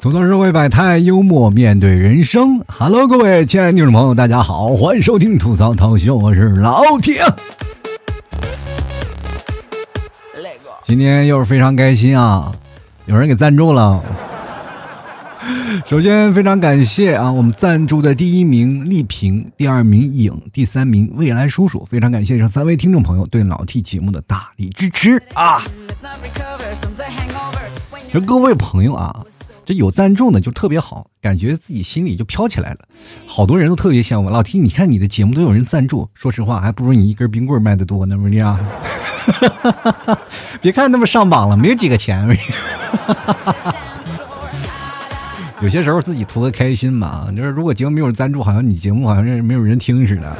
[0.00, 2.62] 吐槽社会百态，幽默面对人生。
[2.66, 7.22] Hello，各位亲爱的听众朋友，大家好，欢迎收听吐槽涛秀，我是老铁。
[10.82, 12.52] 今天又是非常开心啊，
[13.06, 14.02] 有人给赞助了。
[15.86, 25.62] 首先非常感谢啊，我们赞助的第一名丽萍，第二名影，第三名未来叔叔，非常感谢这三位听众朋友对老 T 节目的大力支持啊！
[28.12, 29.24] 这各位朋友啊。
[29.64, 32.78] 这有赞助呢，就特别好，感觉自己心里就飘起来了。
[33.26, 38.58] 好多人都特别羡慕老 T，你看你的节目都有人赞助，说实话还不如你一根冰棍卖的多呢，不是这样？
[40.62, 42.26] 别看那么上榜了，没有几个钱。
[45.62, 50.36] 有些时候自己图个开心嘛，就是如果节目没有赞助，好像你节目好像是没有人听似的。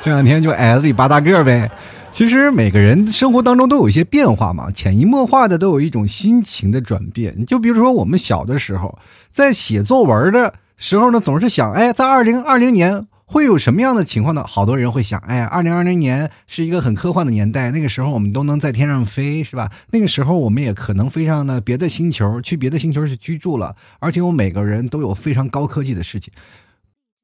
[0.00, 1.70] 这两天就矮子里拔大个呗。
[2.10, 7.46] 其实每个人生活当中都有一些变化嘛，潜移默化的都有一种心情的转变。
[7.46, 8.98] 就比如说我们小的时候，
[9.30, 14.44] 在写作文的时候呢，总是想，哎，在二零二零年会有什么样的情况呢？
[14.46, 19.72] 好多人会想，哎呀，二零二零年是一个很科幻的年代，那个时候我们都能在天上飞，是吧？
[19.90, 26.30] 那个时候我们也可能飞上了别的星球，去别的星球去居住了，而且我们每个人都有非常高科技的事情。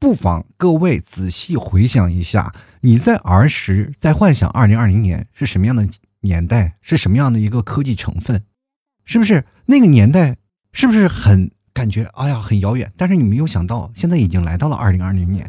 [0.01, 5.87] 不妨各位仔细回想一下，你在儿时在幻想二零二零年是什么样的
[6.23, 8.43] 年代，是什么样的一个科技成分，
[9.05, 10.39] 是不是那个年代
[10.73, 12.91] 是不是很感觉哎呀很遥远？
[12.97, 15.49] 但是你没有想到，现在已经来到了二零二零年，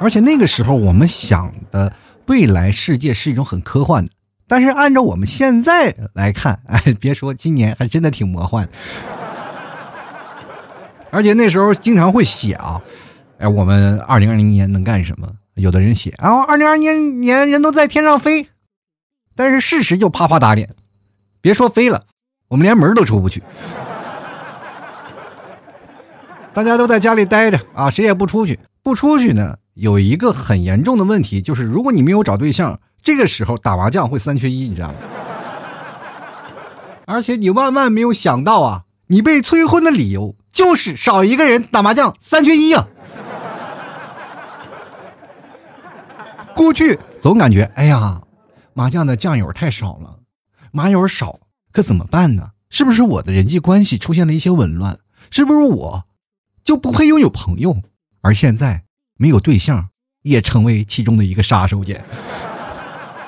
[0.00, 1.92] 而且那个时候我们想的
[2.26, 4.10] 未来世界是一种很科幻的，
[4.48, 8.68] 但是按照我们现在来看， 哎，别说今年还真的挺魔幻。
[11.10, 12.80] 而且那时候经常会写啊，
[13.38, 15.28] 哎，我们二零二零年能干什么？
[15.54, 18.46] 有的人写啊，二零二零年人都在天上飞，
[19.36, 20.70] 但是事实就啪啪打脸，
[21.42, 22.06] 别说飞了，
[22.48, 23.42] 我们连门都出不去，
[26.54, 28.58] 大家都在家里待着啊，谁也不出去。
[28.82, 34.94] 不出去呢，有一个很严重的问题，就是如果你没有找对象，这个时候打麻将会三缺一，你知道吗？
[37.06, 40.36] 而且你万万没有想到啊，你被催婚的理由。
[40.52, 42.88] 就是少一个人打麻将，三缺一啊！
[46.54, 48.20] 过去总感觉，哎呀，
[48.74, 50.18] 麻将的酱友太少了，
[50.72, 51.38] 麻友少，
[51.72, 52.50] 可怎么办呢？
[52.68, 54.98] 是不是我的人际关系出现了一些紊乱？
[55.30, 56.04] 是不是我
[56.64, 57.80] 就不配拥有朋友？
[58.20, 58.82] 而现在
[59.20, 59.90] 没有对象，
[60.22, 62.00] 也成为其中的一个杀手锏。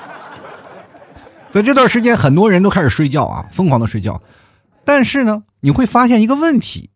[1.51, 4.23] 在这段时间，很多人都开始睡觉啊，疯狂的睡觉，
[4.83, 6.89] 但是呢，你会发现一个问题。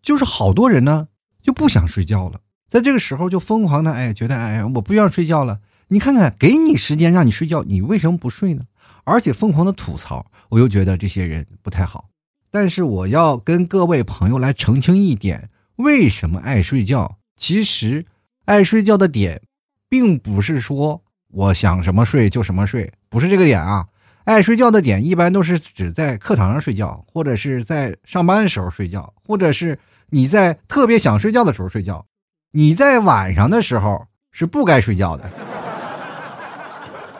[0.00, 1.08] 就是好多人呢
[1.42, 2.38] 就不想睡觉了，
[2.68, 5.58] 在这个时候就疯狂的哎，觉得哎，我不要睡觉了。
[5.88, 8.62] 你看看，给你时间让你睡觉，你为什么不睡呢？
[9.02, 12.10] 而且疯狂的吐槽，我又觉得这些人不太好。
[12.48, 17.18] 但是我要跟各位朋友来澄清一点：为什么爱睡觉？
[17.36, 18.06] 其实
[18.50, 19.40] 爱睡觉的点，
[19.88, 21.00] 并不是说
[21.30, 23.86] 我想什么睡就什么睡，不是这个点啊。
[24.24, 29.78] 爱睡觉的点一般都是指在课堂上睡觉，或者是在上班的时候睡觉，或者是
[30.08, 32.04] 你在特别想睡觉的时候睡觉。
[32.50, 35.30] 你在晚上的时候是不该睡觉的。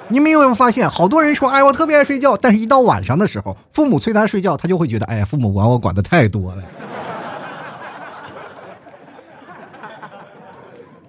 [0.08, 6.62] 你们有没有发现，好多人说：“哎，我特别爱睡觉。”但是，一到晚上的时候，父母催他睡觉，他就会觉得：“哎呀，父母管我管的太多了。”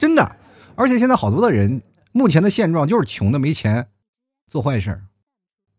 [0.02, 0.36] 真的，
[0.74, 1.80] 而且现在好多的人，
[2.12, 3.88] 目前的现状就是穷的没钱，
[4.48, 5.04] 做坏事儿。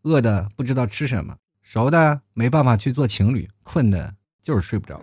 [0.03, 5.01] 饿的不知道吃什么，熟的没办法去做情侣，困的就是睡不着。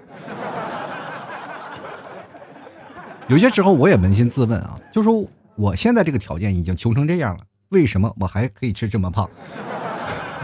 [3.28, 5.22] 有些时候我也扪心自问啊，就说
[5.54, 9.28] 我现在这个条件已经穷成这样了，为什么我还可以吃这么胖？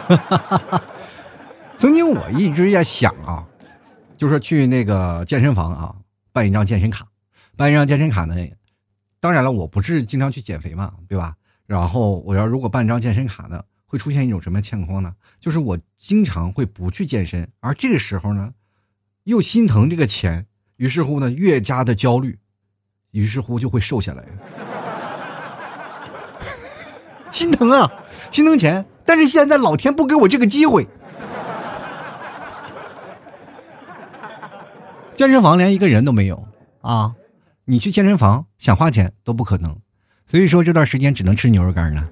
[1.79, 3.49] 曾经我一直在想啊，
[4.19, 5.97] 就说去那个健身房啊，
[6.31, 7.07] 办一张健身卡，
[7.57, 8.37] 办一张健身卡呢。
[9.27, 11.35] 当然了，我不是经常去减肥嘛，对吧？
[11.67, 13.61] 然后我要如果办张健身卡呢？
[13.85, 15.17] 会出现一种什么情况呢？
[15.41, 18.53] 就是我经常会不去健身，而这个时候呢，
[19.25, 20.47] 又心疼这个钱，
[20.77, 22.39] 于是乎呢，越加的焦虑，
[23.11, 24.25] 于是乎就会瘦下来。
[27.29, 27.93] 心疼啊，
[28.31, 30.87] 心疼钱，但是现在老天不给我这个机会。
[35.17, 36.47] 健身房连一个人都没有
[36.81, 37.17] 啊！
[37.69, 39.77] 你去健身房想花钱都不可能，
[40.25, 42.09] 所以说这段时间只能吃牛肉干了。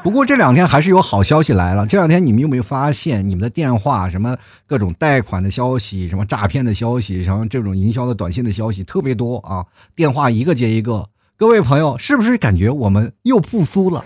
[0.00, 1.84] 不过这两天还是有好消息来了。
[1.86, 9.66] 这两天你们有没有发现，你们的电话什么各种贷款的消息、什么诈骗的消息、什么这种营销的短信的消息特别多啊？
[9.96, 11.08] 电话一个接一个。
[11.36, 14.04] 各位朋友，是不是感觉我们又复苏了？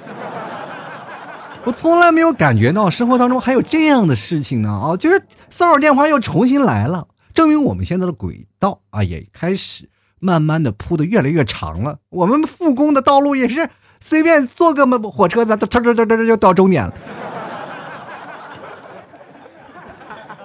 [1.65, 4.97] 我从来没有感觉到生活当中还有这样的事情呢啊！
[4.97, 11.99] 就是骚扰电话又重新来了，证明我们现在的轨道啊也开始慢慢的铺的越来越长了。
[12.09, 13.69] 我们复工的道路也是
[14.01, 16.95] 随便坐个么火车，咱都嘚嘚嘚嘚就到终点了。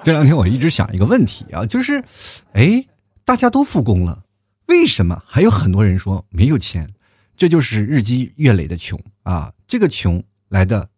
[0.03, 2.03] 这两天我一直想一个问题啊，就是，
[2.51, 2.85] 哎，
[3.23, 4.23] 大家都复工了，
[4.67, 6.93] 为什么还有很多人说没有钱？
[7.37, 9.53] 这就是日积月累的穷啊！
[9.65, 10.89] 这个穷来的。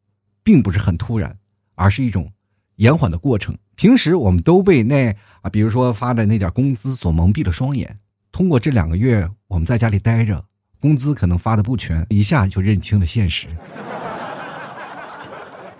[0.45, 1.37] 并不是很突然，
[1.75, 2.29] 而是一种
[2.75, 3.57] 延缓的过程。
[3.75, 7.99] 平时我们都被那啊，比如说发的那点工资所蒙蔽了双眼。
[8.31, 10.43] 通过这两个月我们在家里待着，
[10.79, 13.47] 工资可能发的不全，一下就认清了现实。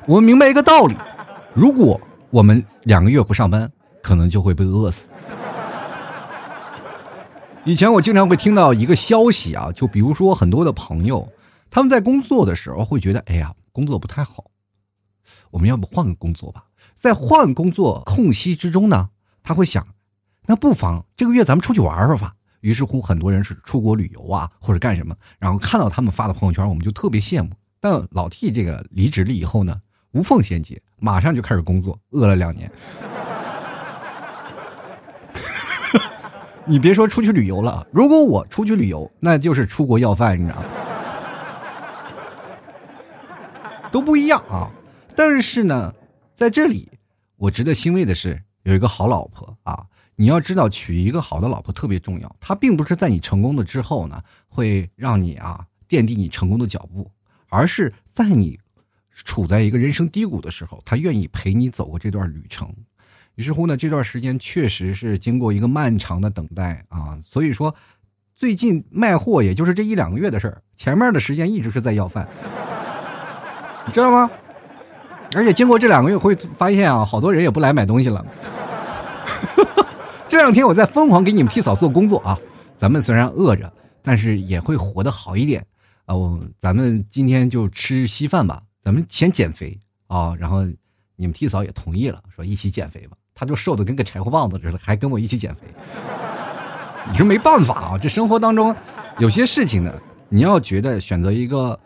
[0.06, 0.96] 我们明白一个道理：
[1.54, 2.00] 如果
[2.30, 5.10] 我们两个月不上班，可能就会被饿死。
[7.64, 11.32] 以前我经常会听到一个消息啊，就比如说很多的朋友，
[11.70, 14.52] 他们在工作的时候会觉得，哎呀，工作不太好。
[15.50, 16.66] 我们要不换个工作吧？
[17.04, 19.10] 在换工作空隙之中呢，
[19.44, 19.86] 他会想，
[20.46, 22.34] 那不妨这个月咱们出去玩玩吧。
[22.62, 27.50] 于是乎，很多人是出国旅游啊，或者干什么，然后看到他们发的朋友圈，我们就特别羡慕。
[27.82, 29.82] 但老 T 这个离职了以后呢，
[30.14, 32.72] 无缝衔接，马上就开始工作，饿了两年。
[36.66, 40.66] 你别说出去旅游了，如果我出去旅游，那就是出国要饭，你知道吗？
[43.92, 44.72] 都不一样啊。
[45.14, 45.94] 但是呢，
[46.34, 46.90] 在这里，
[47.44, 49.86] 我值得欣慰的是有一个好老婆啊！
[50.16, 52.34] 你要知道，娶一个好的老婆特别重要。
[52.40, 57.12] 她并不是在你成功了之后呢，会让你啊奠定你成功的脚步，
[57.50, 58.58] 而是在你
[59.12, 62.74] 处在一个人生低谷的时候，她愿意陪你走过这段旅程。
[63.36, 67.20] 于是乎呢，这段时间确实是经过一个漫长的等待啊。
[67.22, 67.76] 所以说，
[68.38, 72.26] 最近卖货也就是这一两个月的事儿，前面的时间一直是在要饭，
[73.86, 74.32] 你知道吗？
[75.36, 78.24] 而且经过这两个月，会发现啊，好多人也不来买东西了。
[80.28, 82.38] 这两天我在疯狂给你们替嫂做工作啊，
[82.78, 83.72] 咱们虽然饿着，
[84.02, 85.66] 但是也会活得好一点
[86.06, 86.16] 啊。
[86.16, 89.78] 我咱们今天就吃稀饭吧，咱们先减肥
[90.08, 90.36] 啊。
[90.38, 90.64] 然后
[91.16, 93.18] 你们替嫂也同意了，说一起减肥吧。
[93.36, 95.62] 他就瘦的跟个柴火棒子似的，还跟我一起减肥。
[97.12, 98.76] 你说没办法啊，这生活当中
[99.20, 99.94] 有些事情呢，
[100.30, 101.80] 你要觉得选择一个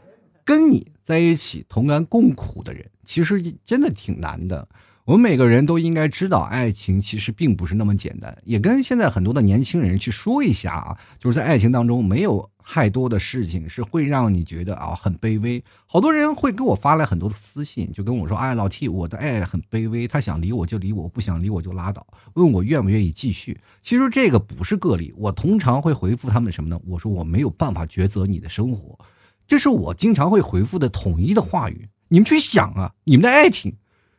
[0.43, 0.85] 跟你。
[1.07, 4.67] 在一起同甘共苦的人，其实真的挺难的。
[5.05, 8.37] 我们每个人都应该知道，爱情其实并不是那么简单。
[8.43, 15.63] 也跟现在很多的年轻人去说一下啊，就是在爱情当中，没有太多的事情是会让你觉得啊很卑微。
[15.85, 22.05] 好多人会给我发来很多的私信，就跟我说：“哎，老 T，我的爱很卑微，他想离我就离我，不想离我就拉倒。”
[22.35, 23.57] 问我愿不愿意继续。
[23.81, 26.77] 其实这个不是个例，我通常会回复他们什么呢？
[26.85, 28.99] 我说我没有办法抉择你的生活。
[29.47, 31.87] 这是我经常会回复的统一的话语。
[32.09, 33.75] 你们去想啊，你们的爱情，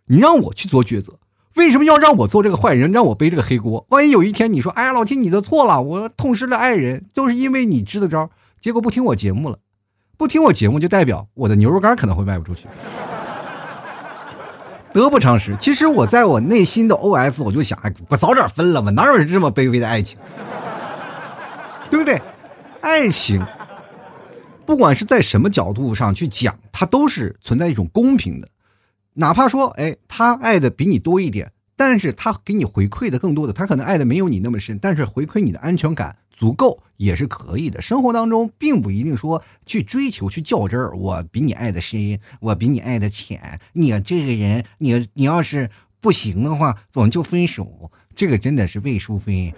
[0.07, 1.19] 你让我去做抉择，
[1.57, 3.87] 为什么要让我做这个坏人，让我背这个黑锅？
[3.89, 8.31] 万一有一天你说，哎呀，老秦你的错了，我痛失了爱人，就是因为你支的招，
[8.61, 9.59] 结果不听我节目了，
[10.17, 12.69] 不听我节目就代表我的牛肉干可能会卖不出去，
[14.93, 15.57] 得不偿失。
[15.57, 20.19] 其实我在我内心的 OS，我就想，哎，我早点分了吧，哪有这么卑微的爱情，
[21.91, 22.21] 对不对？
[22.83, 23.43] 爱情。
[24.69, 28.51] 不管是在什么角度上去讲，它都是存在一种公平的。
[29.15, 37.81] 哪怕说，哎，他爱的比你多一点，但是他给你回馈的更多的，他可能爱的没有你那么深，但是回馈你的安全感足够也是可以的。
[37.81, 43.59] 生活当中并不一定说去追求去较真儿，我比你爱的深，我比你爱的浅。
[43.73, 47.91] 你这个人，你你要是不行的话，我们就分手。
[48.15, 49.51] 这个真的是魏淑芬，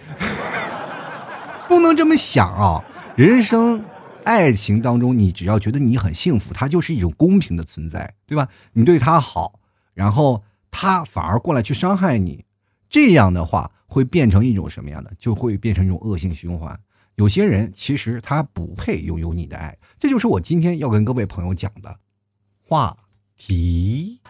[1.67, 2.85] 不能这么想啊，
[3.17, 3.83] 人生。
[4.23, 8.47] 爱情当中，你只要觉得你很幸福，它就是一种公平的存在，对吧？
[8.73, 9.59] 你对他好，
[9.93, 12.45] 然后他反而过来去伤害你，
[12.89, 15.11] 这样的话会变成一种什么样的？
[15.17, 16.79] 就会变成一种恶性循环。
[17.15, 21.97] 有些人其实他不配拥有你的爱，这就是我今天要跟各位朋友讲的
[22.61, 22.95] 话
[23.35, 24.21] 题。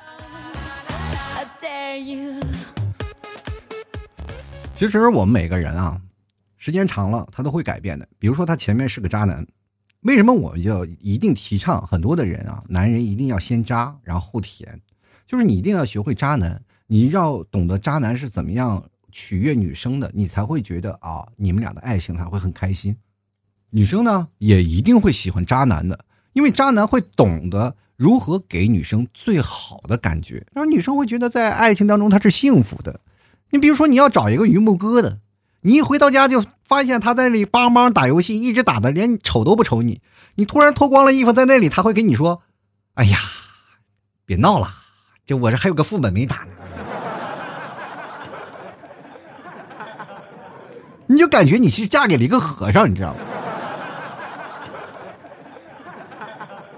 [4.73, 6.01] 其实我们每个人啊，
[6.57, 8.07] 时间长了他都会改变的。
[8.17, 9.45] 比如说他前面是个渣男。
[10.01, 12.63] 为什么我要一定提倡很多的人啊？
[12.69, 14.81] 男人一定要先渣，然后后甜，
[15.27, 22.97] 就是你一定要学会渣男，你要懂得渣男是怎么样取悦女生的，你才会觉得啊，你们俩的爱情才会很开心。
[23.69, 33.01] 女生呢，也一定会喜欢渣男的，因为渣男会懂得如何给女生最好的感觉，让女生会觉得在爱情当中她是幸福的。
[33.51, 35.17] 你比如说，你要找一个榆木疙瘩，
[35.61, 39.99] 你一回到家就发现他在那里邦邦打游戏，一直打的连瞅都不瞅你。
[40.35, 42.43] 你突然脱光了衣服在那里，他会跟你说
[42.95, 43.17] ：“哎呀，
[44.25, 44.69] 别闹了，
[45.25, 46.53] 就我这还有个副本没打呢。
[51.11, 53.19] ”你就感觉你是嫁给了一个和尚，你知道吗？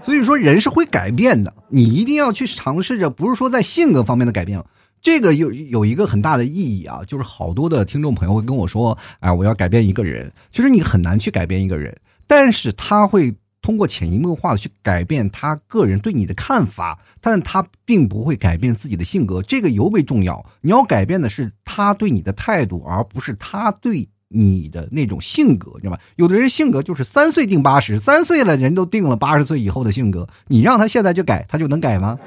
[0.02, 4.64] 所以说，人是会改变的，你一定要去尝试着，不是说在性格方面的改变。
[5.04, 11.94] 这个有有一个很大的意义啊，就是好多的听众朋友会跟我说：“哎，我要改变一个人。”其实你很难去改变一个人，
[12.26, 20.46] 但是他会通过潜移默化的去改变他个人对你的看法，但他并不会改变自己的性格，这个尤为重要。
[20.62, 26.00] 你要改变的是他对你的态度，而不是他对你的那种性格，你知道吧？
[26.16, 32.18] 有的人性格就是三岁定八十，三岁了人都定了八十岁以后的性格，你让他现在就改，他就能改吗？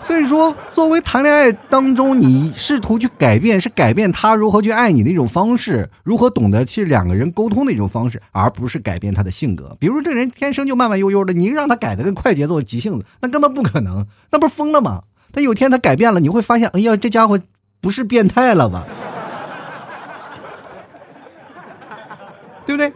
[0.00, 9.76] 所以说，作为谈恋爱当中，你试图去改变，是改变他如何去爱你的一种方式，如何懂得去两个人沟通的一种方式，而不是改变他的性格。
[9.80, 15.02] 比如这人天生就慢慢悠悠的，你让他改的跟快节奏、急性子，那根本不可能，那不是疯了吗？
[15.32, 17.38] 他有天他改变了，你会发现，哎呀，这家伙
[17.80, 18.86] 不是变态了吧？
[22.64, 22.92] 对不对？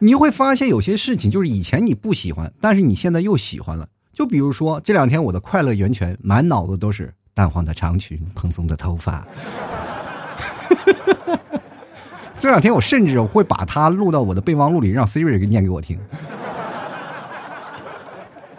[0.00, 3.88] 你会发现有些事情就是以前你不喜欢，但是你现在又喜欢了。
[4.14, 9.26] 就比如说这两天我的快乐源泉满脑子都是淡黄的长裙、蓬松的头发。
[12.38, 15.98] 这两天我甚至会把它录到我的备忘录里，让 Siri 给念给我听。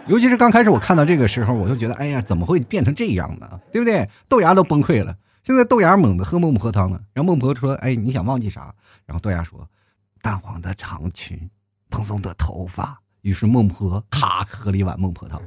[0.06, 3.60] 尤其是刚开始我看到这个时候，我就觉得，哎呀，怎么会变成这样呢？
[3.72, 4.08] 对不对？
[4.28, 5.16] 豆芽都崩溃了。
[5.42, 7.00] 现在豆芽猛的喝孟婆汤呢。
[7.12, 8.74] 然后孟婆说：“哎，你想忘记啥？”
[9.06, 9.66] 然后豆芽说
[10.20, 11.48] ：“淡黄的长裙，
[11.88, 15.42] 蓬松的头发。”于是孟婆咔喝了一碗孟婆汤，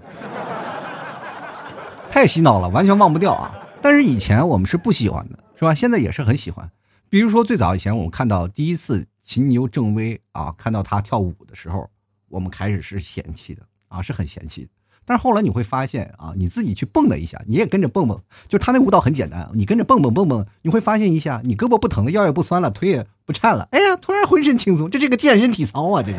[2.12, 3.58] 太洗脑了，完全忘不掉啊！
[3.82, 5.74] 但是以前我们是不喜欢的，是吧？
[5.74, 6.70] 现在也是很喜欢。
[7.10, 11.90] 比如说最早以前，我们看到第一次秦牛正威啊，看到他跳舞的时候，
[12.28, 14.68] 我们开始是嫌弃的啊，是很嫌弃。
[15.06, 18.20] 但是后来你会发现啊，你自己去蹦了一下，你也跟着蹦蹦，
[18.50, 26.18] 就他那舞蹈很简单，你跟着蹦蹦蹦蹦，你会发现一下，你胳膊不疼了，腰也不酸了，腿也不颤了，哎呀，突然浑身轻松，这是个健身体操啊，这就。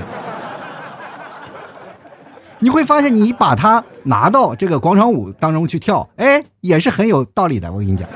[2.62, 7.72] 你会发现，你把它拿到这个广场舞当中去跳，哎，也是很有道理的。
[7.72, 8.06] 我跟你讲，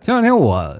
[0.00, 0.76] 前两天我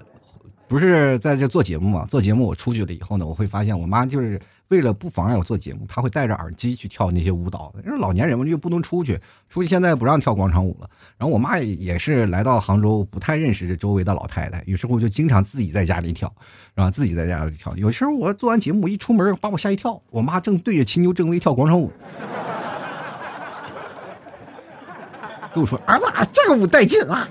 [0.66, 2.04] 不是在这做节目嘛？
[2.06, 4.40] 做节目我出去了以后呢，我会发现我妈就是
[4.72, 7.70] 为了不妨碍我做节目，他会戴着耳机去跳那些舞蹈。
[7.84, 10.88] 因为老年人嘛，又不能出去，出去现在不让跳广场舞了。
[11.18, 16.32] 然后我妈也是来到杭州，不太认识这周围的老太太，有时候就经常自己在家里跳。
[16.74, 20.00] 然后自己在家里跳，有时候我做完节目一出门，把我吓一跳。
[20.08, 21.92] 我妈正对着秦牛正威跳广场舞，
[25.52, 27.28] 跟我说：“儿子，这个舞带劲啊！”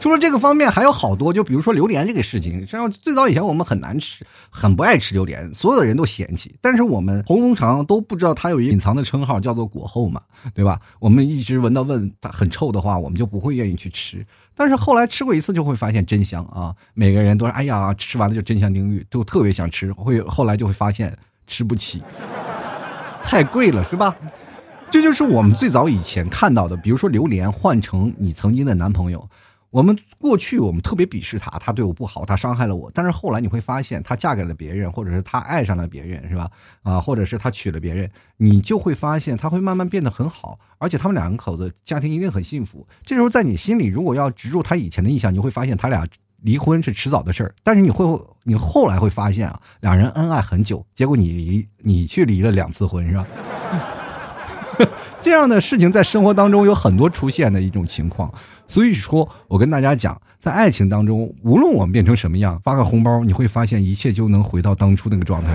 [0.00, 2.54] 除了这个方面，还有好多，就比如说榴莲这个事情。
[2.60, 6.56] 实际上，最早以前我们很难吃，很不爱吃榴莲，所有的人都嫌弃。
[6.62, 10.22] 但是我们红红肠都不知道它有一个隐藏的称号，叫做果后嘛，
[10.54, 10.80] 对吧？
[10.98, 14.24] 我们一直闻到问它很臭的话，我们就不会愿意去吃。
[14.54, 16.74] 但是后来吃过一次，就会发现真香啊！
[16.94, 21.14] 每个人都说：“哎呀，吃完了就真香定律，都特别想吃。”会后来就会发现
[21.46, 22.02] 吃不起，
[23.22, 24.16] 太贵了，是吧？
[24.90, 29.28] 这就是我们最早以前看到的，比如说榴莲换成你曾经的男朋友。
[29.70, 32.90] 我们过去我们特别鄙视他，他对我不好，他伤害了我。
[32.92, 36.50] 但是后来你会发现，他嫁给了别人，或者是他爱上了别人，是吧？
[36.82, 42.84] 啊，或者是他娶了别人，你就会发现他会慢慢变得很好，而且他们两口子家庭一定很幸福。
[43.04, 46.04] 这时候在你心里，如果要植入他以前的印象，你会发现他俩
[46.42, 47.54] 离婚是迟早的事儿。
[47.62, 48.04] 但是你会，
[48.42, 53.24] 你后来会发现啊，两人恩爱很久，结果你离你去离了两次婚，是吧？
[55.22, 58.32] 这样的事情在生活当中有很多出现的一种情况，
[58.66, 65.54] 所以说我跟大家讲，在爱情当中，无论我们变成什么样，发个红包，你会发现一切就能回到当初那个状态。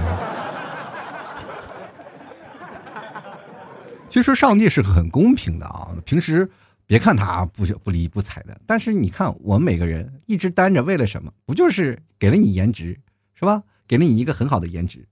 [4.07, 6.49] 其实上帝是很公平的啊，平时
[6.85, 11.31] 别看他不不理不睬的，但是你看我们每个人一直单着，为了什么？
[11.45, 12.97] 不就是给了你颜值，
[13.33, 13.63] 是吧？
[13.87, 15.05] 给了你一个很好的颜值，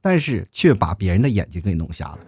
[0.00, 2.18] 但是却把别人的眼睛给弄瞎了。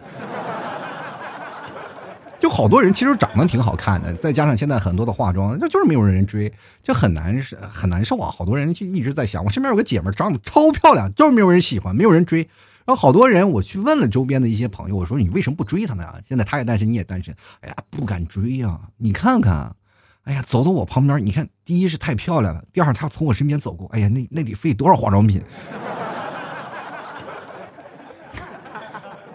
[2.41, 8.31] 就好多人其实长得挺好看的，再加上现在很多的化妆，那就是没有人追，就很难很难受啊！
[8.31, 12.41] 好多人就一直在想，我身边有个姐们长得超漂亮，就是没有人喜欢，没有人追。
[12.83, 16.15] 然后好多人我去问了周边的一些朋友，我说你为什么不追她呢？
[16.27, 18.79] 现在她也单身，你也单身，哎呀，不敢追呀！
[18.97, 19.75] 你看看，
[20.23, 25.39] 哎呀，走到我旁边，你看，第一是太漂亮了，第二她从我身边走过，哎呀，那那得费多少化妆品？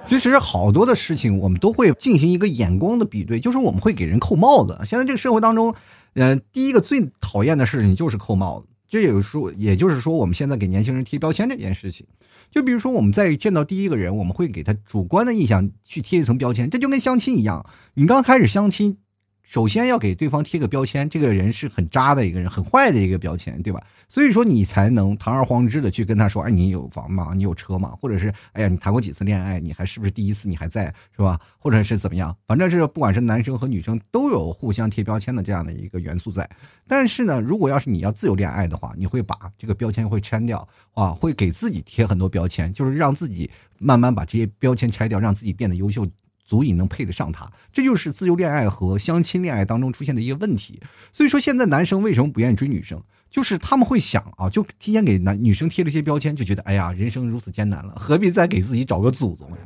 [0.06, 4.78] 其实好多的事情，我们都会进行一个眼光的比对，就是我们会给人扣帽子。
[4.84, 5.74] 现在这个社会当中，
[6.14, 8.66] 呃，第一个最讨厌的事情就是扣帽子。
[8.88, 12.06] 这有时候，也就是说，我们现在给年轻人贴标签这件事情，
[12.52, 18.98] 就比如说我们在见到第一个人，我们会给他主观的印象去贴一层标签，这就跟相亲一样，你刚开始相亲。
[19.46, 23.80] 首先要给对方贴个标签，这个人是很渣的一个人，很坏的一个标签，对吧？
[24.08, 27.32] 所以说你才能堂而皇之的去跟他说，哎，你有房吗？
[27.32, 27.90] 你有车吗？
[28.00, 29.60] 或者是，哎呀，你谈过几次恋爱？
[29.60, 30.48] 你还是不是第一次？
[30.48, 31.40] 你还在是吧？
[31.60, 32.36] 或者是怎么样？
[32.44, 36.48] 反正是不管是男生和女生都有互相贴标签的这样的一个元素在。
[36.88, 43.48] 但是呢，如果要是你要自由恋爱的话，你会把这个标签会拆掉啊，会给自己贴很多标签，就是让自己
[43.78, 46.04] 慢慢把这些标签拆掉，让自己变得优秀。
[46.46, 50.80] 足以能配得上他，这就是自由恋爱和相亲恋爱当中出现的一个问题。
[51.12, 53.02] 所以说，现在男生为什么不愿意追女生？
[53.28, 59.50] 就是他们会想啊，就提前给男女生贴了一些标签，就觉得哎呀，人生如此艰难了，何必再给自己找个祖宗？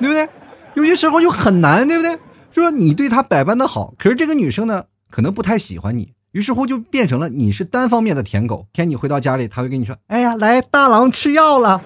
[0.00, 0.28] 对不对？
[0.74, 2.18] 有些时候就很难，对不对？
[2.50, 8.66] 就说你对他百般的好，可是这个女生呢，可能不太喜欢你，于是乎就变成了你是单方面的舔狗。
[8.72, 11.78] 天，你回到家里，他会跟你说：“哎呀，来，大郎吃药了。”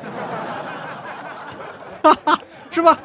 [2.03, 2.41] 哈哈。
[2.79, 2.97] 是吧？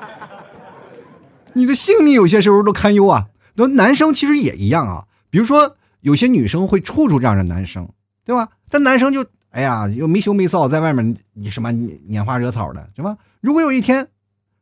[1.53, 3.25] 你的性命有些时候都堪忧啊。
[3.55, 5.05] 那男生其实也一样啊。
[5.31, 7.89] 比如说，有些女生会处处这样的男生，
[8.23, 8.49] 对吧？
[8.69, 13.17] 但男生就哎呀，又没羞没臊，在外面你什么拈花惹草的，是吧？
[13.41, 14.09] 如果有一天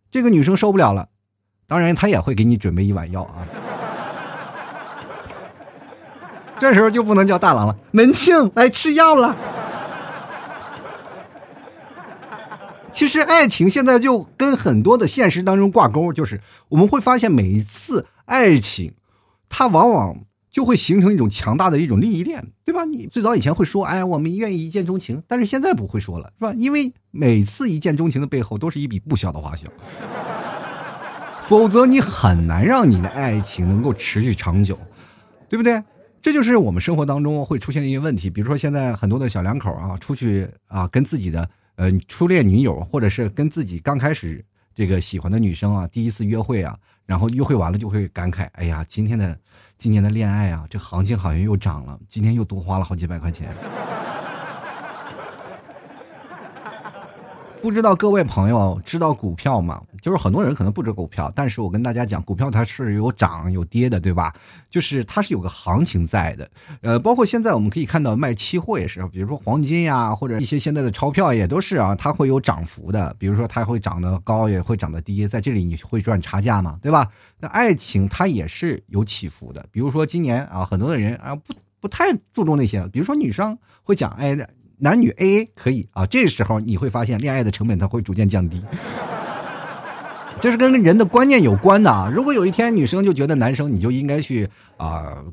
[0.09, 1.09] 这个女生受不了了，
[1.67, 3.43] 当然他也会给你准备一碗药啊。
[6.57, 9.35] 这时候就不能叫大郎了，门庆来吃药了。
[12.91, 18.93] 其实爱情现在就跟很多的现实当中挂钩，就是我们会发现每一次爱情，
[19.49, 20.17] 它往往
[20.51, 22.85] 就会形成一种强大的一种利益链，对吧？
[22.85, 26.53] 你最早以前会说，哎，我们愿意一见钟情，但是现在不会说了，是吧？
[26.55, 29.67] 因为每次一见钟情的背后都是一笔不小的花销，
[31.47, 34.77] 否则你很难让你的爱情能够持续长久，
[35.49, 35.81] 对不对？
[36.21, 41.49] 这就是我们生活当中会出现的一些问题，比如说现在很多的小两口啊，出去啊，跟自己的。
[41.83, 49.35] 嗯，初恋女友，或者是跟自己刚开始这个喜欢的女生啊，第一次约会啊，然后约会完了就会感慨，哎呀，今天的
[49.79, 53.51] 今年的恋爱啊，这行情好像又涨了，今天又多花了好几百块钱。
[57.63, 59.81] 不知道各位朋友知道股票吗？
[60.01, 64.33] 就是很多人可能不知股票，但是我跟大家讲，股票它是有涨有跌的，对吧？
[64.69, 66.49] 就是它是有个行情在的。
[66.81, 73.15] 呃，包括现在我们可以看到卖期货也是，比如说黄金呀，或者一些现在的钞票也都是啊，它会有涨幅的。
[73.19, 77.07] 比如说它会涨得高，也会涨得低，在这里你会赚差价嘛，对吧？
[77.39, 79.63] 那爱情它也是有起伏的。
[79.71, 84.35] 比如说今年啊，很多的人啊不不太注重那些了，比如说女生会讲，哎。
[84.83, 88.59] 男女 AA 可以啊，这时候你会发现恋爱的成本它会逐渐降低，
[90.41, 92.11] 这是跟人的观念有关的啊。
[92.11, 95.23] 如果有一天女生就觉得男生你就应该去啊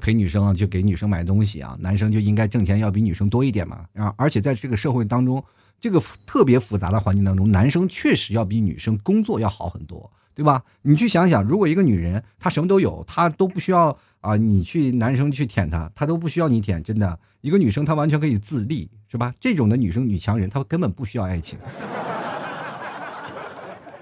[0.00, 5.42] 陪女生就给女生买东西啊，男生就应该挣钱要比女生多一点嘛啊，而且在这个社会当中，
[5.80, 10.10] 这个特别复杂的环境当中，男生确实要比女生工作要好很多。
[10.34, 10.62] 对吧？
[10.82, 19.32] 你去想想，如果一个女人她什么都有，她都不需要啊，你去男生去舔她，她都不需要你舔，真的，一个女生她完全可以自立，是吧？
[19.40, 21.58] 这种的女生女强人，她根本不需要爱情。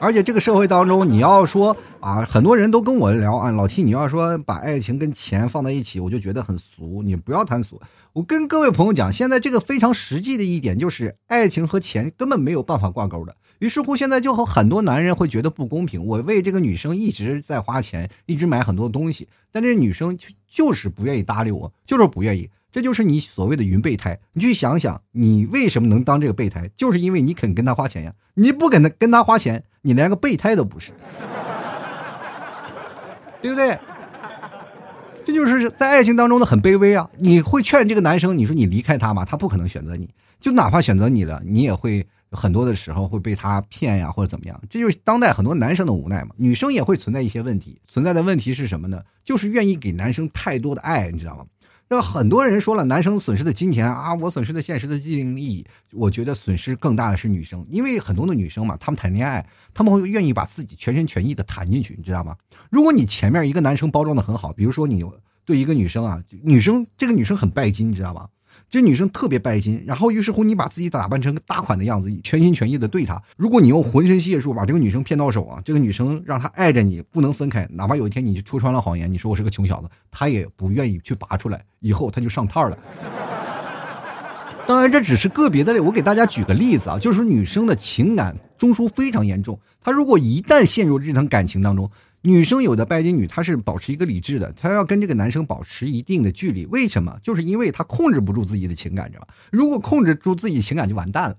[0.05, 7.03] 而且这个社会当中，你要说啊，很多人都跟我聊啊，老 T，你要说把爱情跟钱放在一起，我就觉得很俗。
[7.03, 7.81] 你不要谈俗。
[8.13, 13.35] 我跟各位朋友讲，现在这个非常实际的一点就是，爱情和钱根本没有办法挂钩的。
[13.61, 16.05] 于是乎，现在就和很多男人会觉得不公平。
[16.05, 22.51] 我为这个女生一直在花钱，一直买很多东西，但这女生就是不愿意搭理我，就是不愿意。
[22.75, 24.19] 这就是你所谓的云备胎。
[24.33, 26.69] 你去想想，你为什么能当这个备胎？
[26.75, 28.13] 就是因为你肯跟他花钱呀。
[28.35, 30.91] 你不跟他跟他花钱，你连个备胎都不是，
[33.41, 33.79] 对不对？
[35.25, 37.09] 这就是在爱情当中的很卑微啊！
[37.17, 39.25] 你会劝这个男生，你说你离开他吗？
[39.25, 40.11] 他不可能选择你，
[40.41, 44.61] 就哪怕选择你了，你也会很多的时候会被他骗呀，或者怎么样。
[44.69, 46.35] 这就是当代很多男生的无奈嘛。
[46.37, 49.01] 女生也会存在一些问题，存在的问题是什么呢？
[49.23, 51.45] 就是愿意给男生太多的爱，你知道吗？
[51.95, 62.37] 那很多人说了，男生损失的金钱啊，我损失的现实的利益，我觉得损失更大的是女生，因为很多的女生嘛，她们谈恋爱，她们会愿意把自己全心全意的谈进去，你知道吗？
[62.69, 65.05] 如果你前面一个男生包装的很好，比如说你
[65.45, 68.27] 对一个女生啊，女生这个女生很拜金，你知道吗？
[68.75, 73.23] 这女生特别拜金，然后于是乎你把自己打扮成个大款的样子，全心全意的对她。
[73.37, 82.77] 如果你用浑身解数把这个女生骗到手啊，这个女生让她爱着你不能分开，哪怕有一天你戳穿了谎言，你说我是个穷小子，她也不愿意去拔出来，以后她就上套了。
[84.67, 88.35] 当然这只是个别的，我给大家举个例子啊，就是女生的情感。
[88.59, 89.61] 中枢非常严重。
[89.81, 91.89] 她如果一旦陷入这层感情当中，
[92.27, 96.65] 女生有的拜金女，她是保持一个理智的，她要跟这个男生保持一定的距离。
[96.67, 97.19] 为什么？
[97.23, 99.29] 就是因为她控制不住自己的情感，知道吧？
[99.53, 101.37] 如果控制住自己情感，就完蛋了。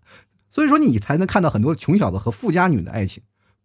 [0.47, 3.23] 所以说，你才能看到很多穷小子和富家女的爱情，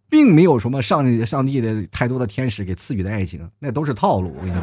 [0.09, 4.35] 并没有什么上上帝的太多的天使给赐予的爱情，那都是套路。
[4.39, 4.63] 我跟你说，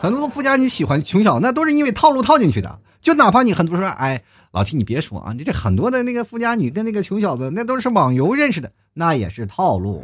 [0.00, 2.80] 很多的富家女喜欢穷小子，那都是因为套路套进去的。
[3.02, 4.22] 就哪怕你很多说，哎，
[4.58, 10.02] 老七你别说啊，你这很多的那个富家女跟那个穷小子，那都是网游认识的，那也是套路。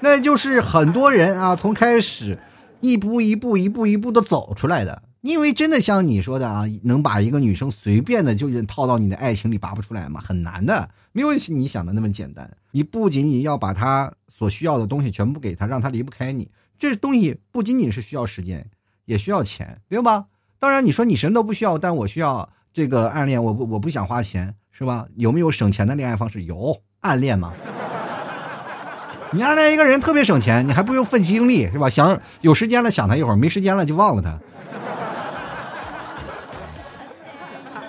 [0.00, 2.36] 那就是很多人啊，从开始
[2.80, 5.04] 一步一步、一步一步的走出来的。
[5.20, 10.20] 因为真的像你说的啊，能把一个女生随便的就套到你的爱情里拔不出来吗？
[10.20, 12.50] 很难的，没有你想的那么简单。
[12.72, 18.68] 你不仅仅要把她所需要的东西全部给她，让她离不开你，这东西不仅仅是需要时间，
[19.04, 20.24] 也需要钱，对吧？
[20.60, 25.06] 当然，你说你什么都不需要，但我需要这个暗恋，我不我不想花钱，是吧？
[25.16, 26.44] 有没有省钱的恋爱方式？
[26.44, 27.54] 有暗恋吗？
[29.32, 31.88] 你暗恋一个人特别省钱，你还不用费精力，是吧？
[31.88, 34.38] 想有时间了想他一会儿，没时间了就忘了他。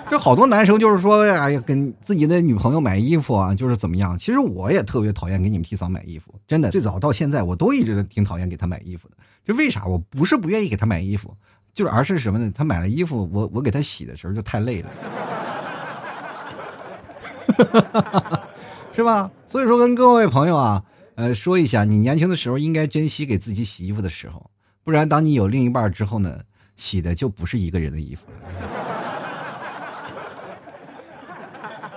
[0.08, 4.16] 这好多男生就是说，哎呀，跟自己的女朋友买衣服啊，就是怎么样？
[4.16, 9.16] 其实我也特别讨厌给你们提嫂买衣服，真的，最早到现在我都一直挺讨厌给他买衣服的。
[9.44, 9.84] 就为啥？
[9.84, 11.36] 我不是不愿意给他买衣服。
[11.74, 12.52] 就是，而是什么呢？
[12.54, 14.90] 他买了衣服，我我给他洗的时候就太累了，
[18.92, 19.30] 是吧？
[19.46, 24.50] 所以说，跟各位朋友啊，呃，说一下，你年轻的时候应该珍惜给自己洗衣服的时候，
[24.84, 26.40] 不然当你有另一半之后呢，
[26.76, 28.36] 洗的就不是一个人的衣服了。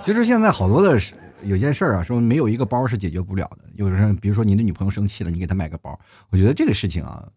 [0.00, 0.98] 其实现在好多的
[1.42, 3.64] 有件事啊，说没有一个包是解决不了的。
[3.74, 7.28] 有人，比如说你的女朋友生气了，你给她买个包，我觉得这个事情啊，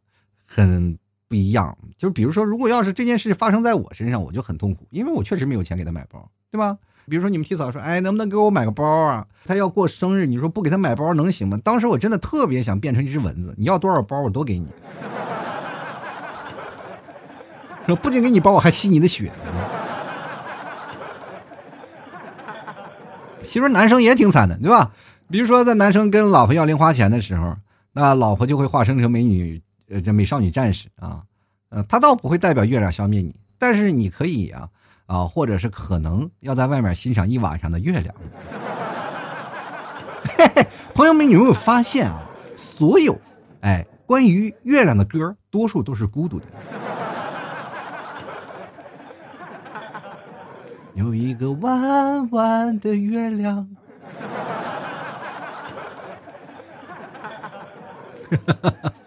[0.45, 0.97] 很。
[1.29, 6.75] 不一样，就比如说，如果要是这件事发生在我身上，我就很痛苦，因为我确实没有钱给他买包，对吧？
[7.07, 9.25] 比如说你们提嫂说，哎，能不能给我买个包啊？
[9.45, 11.59] 他要过生日，你说不给他买包能行吗？
[11.63, 14.67] 当时我真的特别想变成一只蚊子，你要多少包我都给你，
[17.85, 19.31] 说不仅给你包，我还吸你的血。
[23.43, 24.91] 其实男生也挺惨的，对吧？
[25.29, 27.55] 比如说在男生跟老婆要零花钱的时候，
[27.93, 29.61] 那老婆就会化身成美女。
[29.89, 31.23] 呃，这美少女战士啊，
[31.69, 34.69] 呃，他倒不会代表月亮消灭你，但是你可以啊
[35.08, 38.13] 啊，或者是可能要在外面欣赏一晚上的月亮。
[40.38, 42.30] 嘿嘿，朋友们，你有没有发现啊？
[42.56, 43.19] 所有
[43.62, 46.45] 哎关于月亮的歌，多数都是孤独的。
[50.93, 53.67] 有一个弯弯的月亮。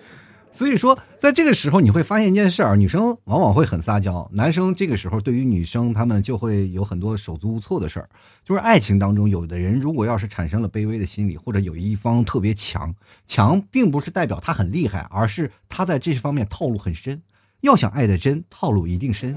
[0.62, 8.08] 所以说，在这个时候你会发现一件事儿，女生往往会很撒娇，男生这个时候对于女生他们就会有很多手足无措的事儿。
[8.44, 12.94] 就是爱情当中，有的人如果要是产生了卑微的心理，或者有一方特别强，
[13.26, 17.20] 强并不是代表他很厉害，而是他在这方面套路很深。
[17.62, 19.36] 要想爱的真，套路一定深。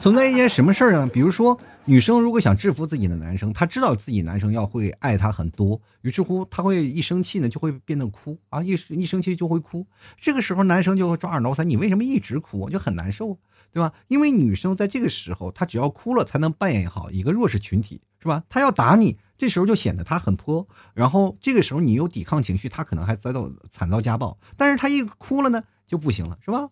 [0.00, 1.06] 存在一件什么事儿呢？
[1.06, 1.60] 比如说。
[1.86, 9.84] 女生如果想制服自己的男生，她知道自己男生要会爱她很多，于是乎她会一生气呢就会变得哭啊，一一生气就会哭。
[10.16, 12.70] 这个时候男生就会抓耳挠腮，你为什么一直哭？
[12.70, 13.36] 就很难受，
[13.72, 13.92] 对吧？
[14.06, 18.44] 因为女生在这个时候，她只要哭了才能扮演好一个弱势群体，是吧？
[18.48, 20.68] 她要打你，这时候就显得她很泼。
[20.94, 24.38] 然后这个时候你有抵抗情绪，她可能还遭到惨遭家暴。
[24.56, 26.68] 但是她一哭了呢就不行了，是吧？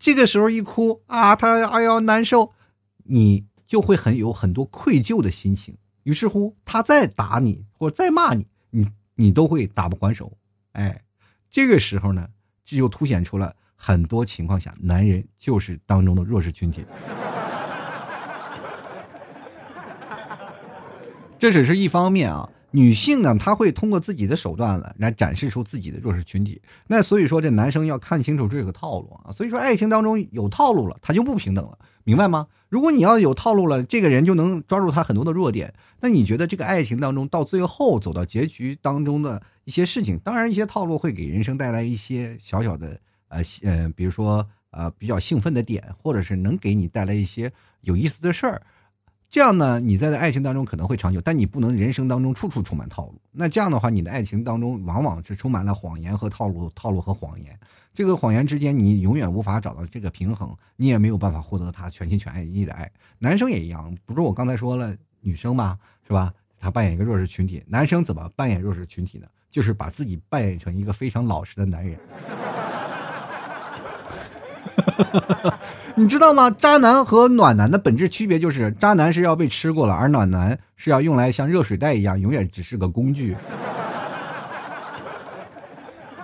[0.00, 2.52] 这个时候一哭啊，她哎呦难受，
[3.08, 3.46] 你。
[3.66, 10.38] 就会很有很多愧疚的心情，于是乎他再打你或者再骂你，你你都会打不还手。
[10.70, 11.02] 哎，
[11.50, 12.28] 这个时候呢，
[12.62, 16.86] 这就凸显出了很多情况下，男人就是当中的弱势群体。
[21.36, 22.48] 这只是一方面啊。
[22.76, 26.60] 女性呢，她会通过自己的手段了来展示出自己的弱势群体。
[26.86, 29.32] 那所以说，这男生要看清楚这个套路啊。
[29.32, 32.48] 所以说，爱情当中有套路了，他就不平等了，明白吗？
[32.68, 35.72] 如果你要有套路了，这个人就能抓住他很多的弱点。
[36.00, 48.60] 那你觉得这个爱情当中到最后走到结局当中的一些事情，当然一些套路会给人生带来一些小小的呃呃，比如说呃比较兴奋的点，或者是能给你带来一些有意思的事儿。
[49.36, 53.20] 这样呢，你在爱情当中可能会长久，但你不能人生当中处处充满套路。
[53.32, 57.54] 那这样的话，你的爱情当中往往是充满了谎言和套路，套路和谎言。
[57.92, 62.90] 这个谎言之间，你永远无法找到这个平衡，你也没有办法获得他全心全意的爱。
[63.18, 66.32] 男生也一样，不是我刚才说了，女生嘛，是吧？
[66.58, 69.26] 他扮演一个弱势群体，男生怎么扮演弱势群体呢？
[69.50, 71.98] 就是把自己扮演成一个非常老实的男人。
[75.96, 76.50] 你知道吗？
[76.50, 83.36] 渣男和暖男的本质区别就是，渣男是要被吃过了，而暖男是要用来像热水袋一样，永远只是个工具。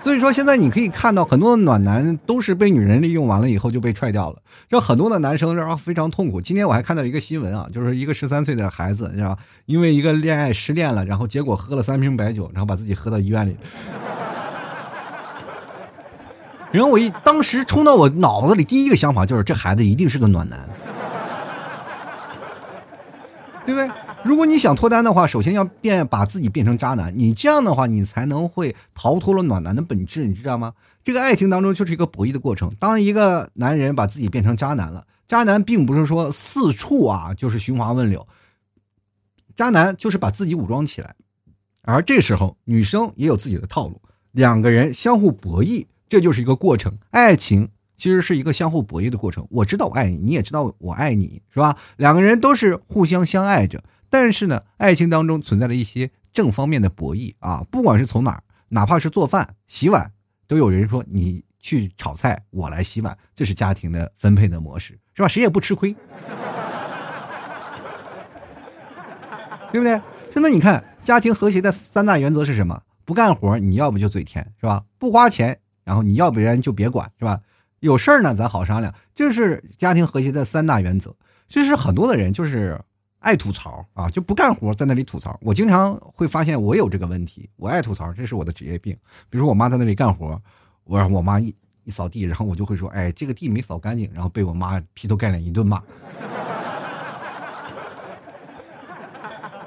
[0.03, 6.41] 所以说，现在你可以看到很多的暖男都是被女人利用完了以后就被踹掉了，让很多的男生然后非常痛苦。
[6.41, 9.39] 今天我还看到一个新闻啊，就是一个十三岁的孩子，是吧？
[9.67, 13.57] 因为一个恋爱失恋了，然后结果喝了三瓶白酒，然后把自己喝到医院里。
[16.73, 20.69] 然后我一当时冲到我脑子里第一个想法就是，这孩子一定是个暖男，
[23.67, 23.91] 对不对？
[24.25, 30.73] 如果你想脱单的话，首先要变把自己变成渣男，你这样的话，你才能会逃脱了暖男的本质，你知道吗？
[31.03, 32.73] 这个爱情当中就是一个博弈的过程。
[32.79, 38.27] 当一个男人把自己变成渣男了，渣男并不是说四处啊就是寻花问柳，
[39.57, 41.17] 渣男就是把自己武装起来，
[41.83, 46.99] 而这时候女生也有自己的套路，两个人相互博弈，这就是一个过程。
[47.11, 47.71] 爱情。
[47.97, 49.47] 其实是一个相互博弈的过程。
[49.49, 51.79] 我知道我爱你，你也知道我爱你，是吧？
[51.97, 53.83] 两个人都是互相相爱着。
[54.11, 57.65] 但是呢，爱情当中存在了一些正方面的博弈啊。
[57.71, 60.13] 不管是从哪儿，哪怕是做饭、洗碗，
[60.47, 65.29] 都有人说你去炒菜，我来洗碗，这是家庭的分配的模式，是吧？
[65.29, 65.95] 谁也不吃亏，
[69.71, 69.99] 对不对？
[70.29, 72.83] 现在你看，家庭和谐的三大原则是什么？
[73.05, 74.85] 不干活，你要不就嘴甜，是吧？
[74.99, 75.61] 不花钱，
[75.93, 77.39] 然后你要不然就别管，是吧？
[77.81, 81.15] 有事儿呢，咱好商量，这是家庭和谐的三大原则。
[81.51, 82.81] 其实很多的人就是
[83.19, 85.39] 爱吐槽啊，就不干活，在那里吐槽。
[85.43, 88.97] 我经常会发现我有这个问题，我爱吐槽，这是我的职业病。
[89.29, 90.41] 比如说我妈在那里干活，
[90.85, 95.83] 我让我妈一一扫地，然后我就会说：“哎，这个地没扫干净。”然后被我妈劈头盖脸一顿骂。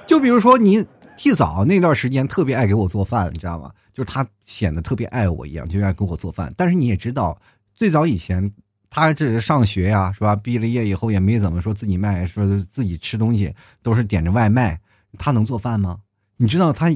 [0.07, 3.69] 就比如说你替嫂那段时间特别爱给我做饭，你知道吗？
[3.95, 6.53] 就是他显得特别爱我一样，就愿意给我做饭。
[6.57, 7.39] 但是你也知道。
[7.73, 8.53] 最早以前，
[8.89, 10.33] 他只是上学呀，是吧？
[10.33, 14.79] 毕了业以后也没怎么说自己卖，说自己吃东西都是点着外卖。
[15.17, 15.99] 他能做饭吗？
[16.37, 16.89] 你知道他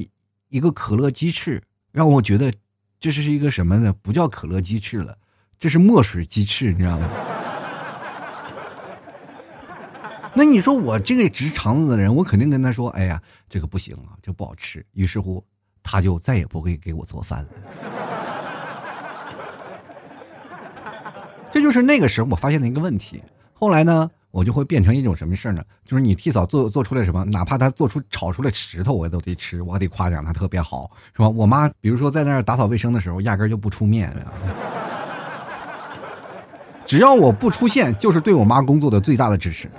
[0.48, 2.50] 一个可乐鸡翅，让我觉得
[2.98, 3.94] 这是一个什么呢？
[4.02, 5.18] 不叫可乐鸡翅了，
[5.58, 7.08] 这是墨水鸡翅，你知道吗？
[10.32, 15.44] 那你说我这个直肠子的人，我肯定跟他说：“哎呀，这个不行啊，这不好吃。”于是乎，
[15.82, 17.48] 他就再也不会给我做饭了。
[21.50, 23.22] 这就是那个时候我发现的一个问题。
[23.52, 25.62] 后来呢，我就会变成一种什么事呢？
[25.84, 31.28] 就是你替嫂做做出来什么，哪怕他做出炒出来石头，我都得吃，我还得夸奖他特别好，是吧？
[31.28, 34.14] 我妈比如说在那儿打扫卫生的时候，压根就不出面，
[36.86, 39.70] 只要我不出现，就是对我妈工作的最大的支持。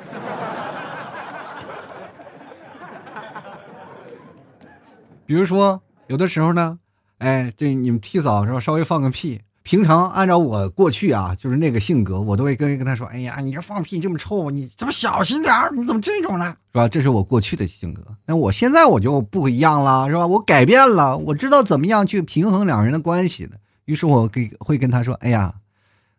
[5.25, 6.77] 比如说有的时候呢，
[7.19, 8.59] 哎，这你们替嫂是吧？
[8.59, 9.39] 稍微放个屁。
[9.63, 16.53] 平常按照我过去啊，就是那个性格，我都会跟跟他说：“哎呀，你这放屁这么臭，你怎么小心点你怎么这种呢？
[16.73, 18.03] 是吧？”这是我过去的性格。
[18.25, 20.27] 那我现在我就不一样了，是吧？
[20.27, 23.51] 我改变了，我知道怎么样去平衡两人的关系了。
[23.85, 25.53] 于是我给会跟他说：“哎呀，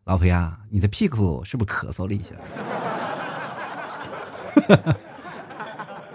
[0.05, 2.35] 老婆呀，你的屁股是不是咳嗽了一下？”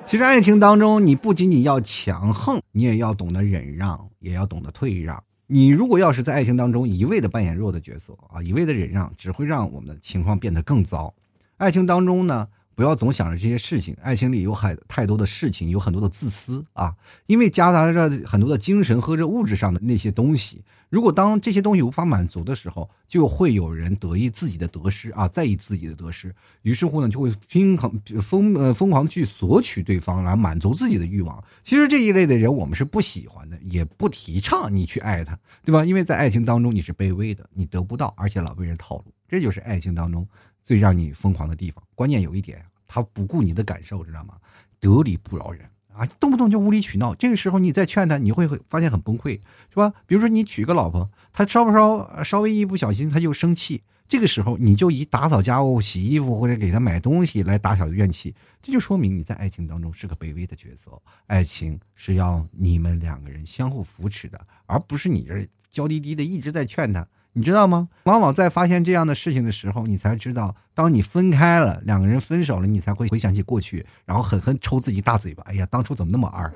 [0.08, 5.22] 其实爱情当中，你不仅仅要强横，你也要懂得忍让，也要懂得退让。
[5.48, 11.14] 你如果要是在爱情当中一味的扮演弱的角色啊，一味的忍让，只会让我们的情况变得更糟。
[11.58, 12.48] 爱情当中呢？
[12.78, 16.94] 不要总想着这些事情，爱情里有很太多的事情，有很多的自私啊，
[17.26, 20.64] 因为夹杂着很多的精神和这物质上的那些东西。
[20.90, 31.44] 如果当这些东西无法满足的时候，就会有人得意自己的得失啊，在意自己的得失，于是乎呢，就会疯狂疯呃疯狂去索取对方来满足自己的欲望。
[31.64, 35.36] 其实这一类的人我们是不喜欢的，也不提倡你去爱他，
[35.66, 35.84] 对吧？
[35.84, 40.28] 因为在爱情当中你是卑微的，你得不到，而且老被人套路，这就是爱情当中。
[40.68, 44.34] 最让你疯狂的地方，关键有一点，他不顾你的感受，知道吗？
[44.82, 47.16] 得理不饶人啊，动不动就无理取闹。
[47.16, 49.94] 这个时候你再劝他，你会发现很崩溃，是吧？
[50.06, 61.02] 比如说你娶个老婆，他稍不稍稍微一不小心他就生气，这个时候你就以打扫家务、洗衣服或者给他买东西来打小怨气，这就说明你在爱情当中是个卑微的角色。
[61.28, 67.08] 爱情是要你们两个人相互扶持的，而不是你这娇滴滴的一直在劝他。
[67.38, 67.88] 你知道吗？
[68.06, 75.44] 往往在发现这样的事情的时候，你才知道，当你分开了，两个人分手了，你才会回想起过去，然后狠狠抽自己大嘴巴。
[75.46, 76.52] 哎呀，当初怎么那么二？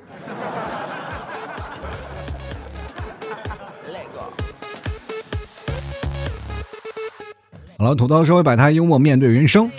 [7.77, 9.69] 好了，吐槽社会百态，幽默面对人生。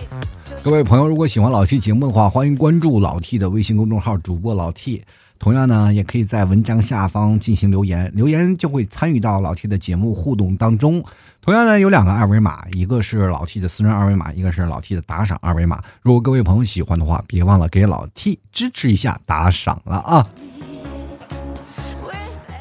[0.63, 5.03] 各位朋友，如果喜欢老 T 节目的话，欢迎关注老 T 的微信公众号，主播老 T。
[5.43, 11.03] 同样呢，也可以在文章下方进行留言，留言就会参与到老 T 的节目互动当中。
[11.41, 15.83] 同样呢，有两个二维码，一个是老 T 的私人二维码，一个是老 T 的打赏二维码。
[16.01, 20.25] 如果各位朋友喜欢的话，别忘了给老 T 支持一下，打赏了啊！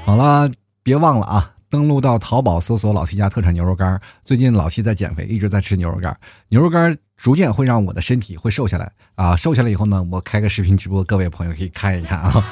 [0.04, 0.50] 好了，
[0.82, 1.52] 别忘了啊！
[1.70, 4.02] 登录到淘宝搜索老 T 家特产牛肉干。
[4.24, 6.18] 最近老 T 在减肥，一直在吃牛肉干。
[6.50, 9.36] 牛肉干逐渐会让我的身体会瘦下来啊！
[9.36, 12.44] 瘦下来以后呢，我开个视频直播，各位朋友可以看一看啊。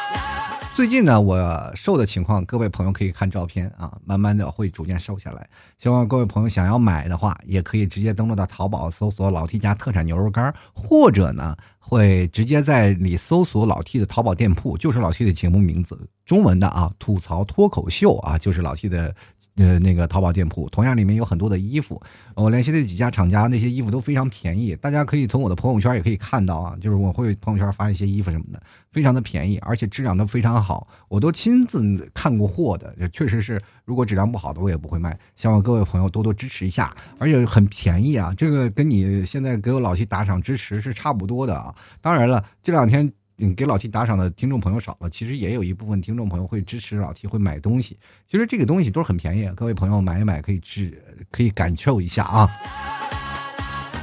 [0.76, 5.48] 最近呢，我瘦的情况，各位朋友可以看照片啊，慢慢的会逐渐瘦下来。
[5.78, 19.14] 希望各位朋友想要买的话，也可以直接登录到淘宝搜索老 T 家特产牛肉干，或者呢，会直接在里搜索老 T 的淘宝店铺，就是老 T 的节目名字，中文的啊，吐槽脱口秀啊，就是老 T 的。
[19.56, 22.00] 呃，那个淘宝店铺，同样里面有很多的衣服，
[22.34, 28.58] 我联系的几家厂家，那些衣服都非常便宜，大家可以从我的朋友圈也可以看到啊，就是我会朋友圈发一些衣服什么的，
[28.90, 31.82] 非常的便宜，而且质量都非常好，我都亲自
[32.14, 33.60] 看过货的，确实是，
[33.92, 43.06] 如果质量不好的我也不会卖，希望各位朋友多多支持一下，而且很便宜啊，这个跟你现在给我老七打赏支持是差不多的啊，当然了，这两天。
[43.34, 47.98] 你给老七打赏的听众朋友少了，其实也有一部分听众朋友会支持老七会买东西。
[48.28, 50.96] 其实这个东西都是很便宜，各位朋友买一买可以支，
[51.28, 52.48] 可以感受一下啊。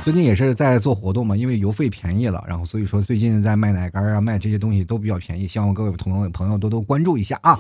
[0.03, 7.57] 最近也是在做活动嘛，因为邮费便宜了，然后所以说最近在卖奶干啊，卖这些东西都比较便宜，希望各位朋友朋友多多关注一下啊。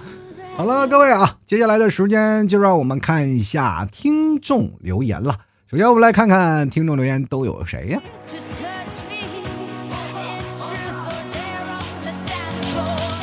[0.59, 5.37] 好了，各位啊，接下来的时间就让我们看一下听众留言了。
[5.71, 8.01] 首先我们来看看听众留言都有谁呀？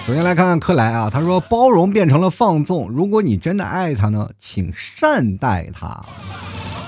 [0.07, 2.89] 首先来看看克莱啊，他说包容变成了放纵。
[2.89, 6.03] 如果你真的爱他呢，请善待他。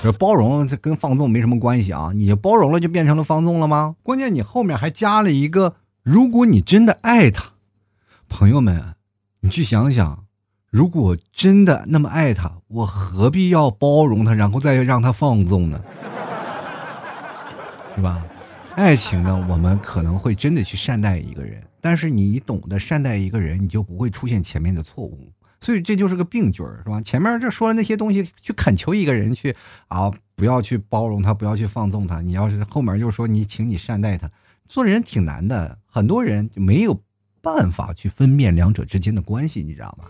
[0.01, 3.95] 这包容这跟放纵没什么关系啊，你包容了就变成了放纵了吗？
[4.01, 7.51] 关键你后面还加了一个，如果你真的爱他，
[8.27, 8.95] 朋友们，
[9.41, 10.23] 你去想想，
[10.69, 15.83] 如果真的那么爱他，我何必要包容他，然后再让他放纵呢？
[17.95, 18.23] 是吧？
[18.75, 21.61] 爱情呢，我们可能会真的去善待一个人。
[21.81, 27.01] 但是你懂得善待一个人，你就不会出现前面的错误，所以这就是个病句儿，是吧？
[27.01, 29.55] 前面这说了那些东西，去恳求一个人去
[29.87, 32.21] 啊，不要去包容他，不要去放纵他。
[32.21, 34.29] 你要是后面就说你，请你善待他，
[34.67, 37.01] 做人挺难的，很多人就没有
[37.41, 40.05] 办法去分辨两者之间的关系，你知道吗？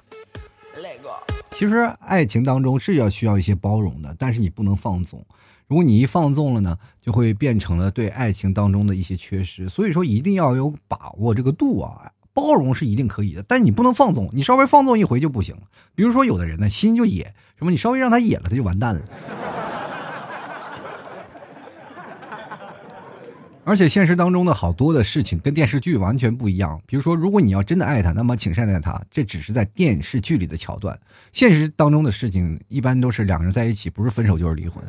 [1.52, 5.26] 其实爱情当中是要需要一些包容的，但是你不能放纵。
[5.68, 9.70] 如果你一放纵了呢，就会变成了对爱情当中的一些缺失。
[9.70, 15.56] 所以说一定要有把握这个度啊，包容是一定可以的，但你不能放纵，你稍微放纵一回就不行。
[15.94, 19.02] 比如说有的人呢心就野，什么你稍微让他野了，他就完蛋了。
[23.69, 26.82] 而且现实当中的好多的事情跟电视剧完全不一样。
[26.88, 30.99] 比如说，如果你要真的爱他，那么请善待他，这只是在电视剧里的桥段。
[31.32, 34.84] 现实当中的事情一般都是两个人在一起，不是分手就是离婚。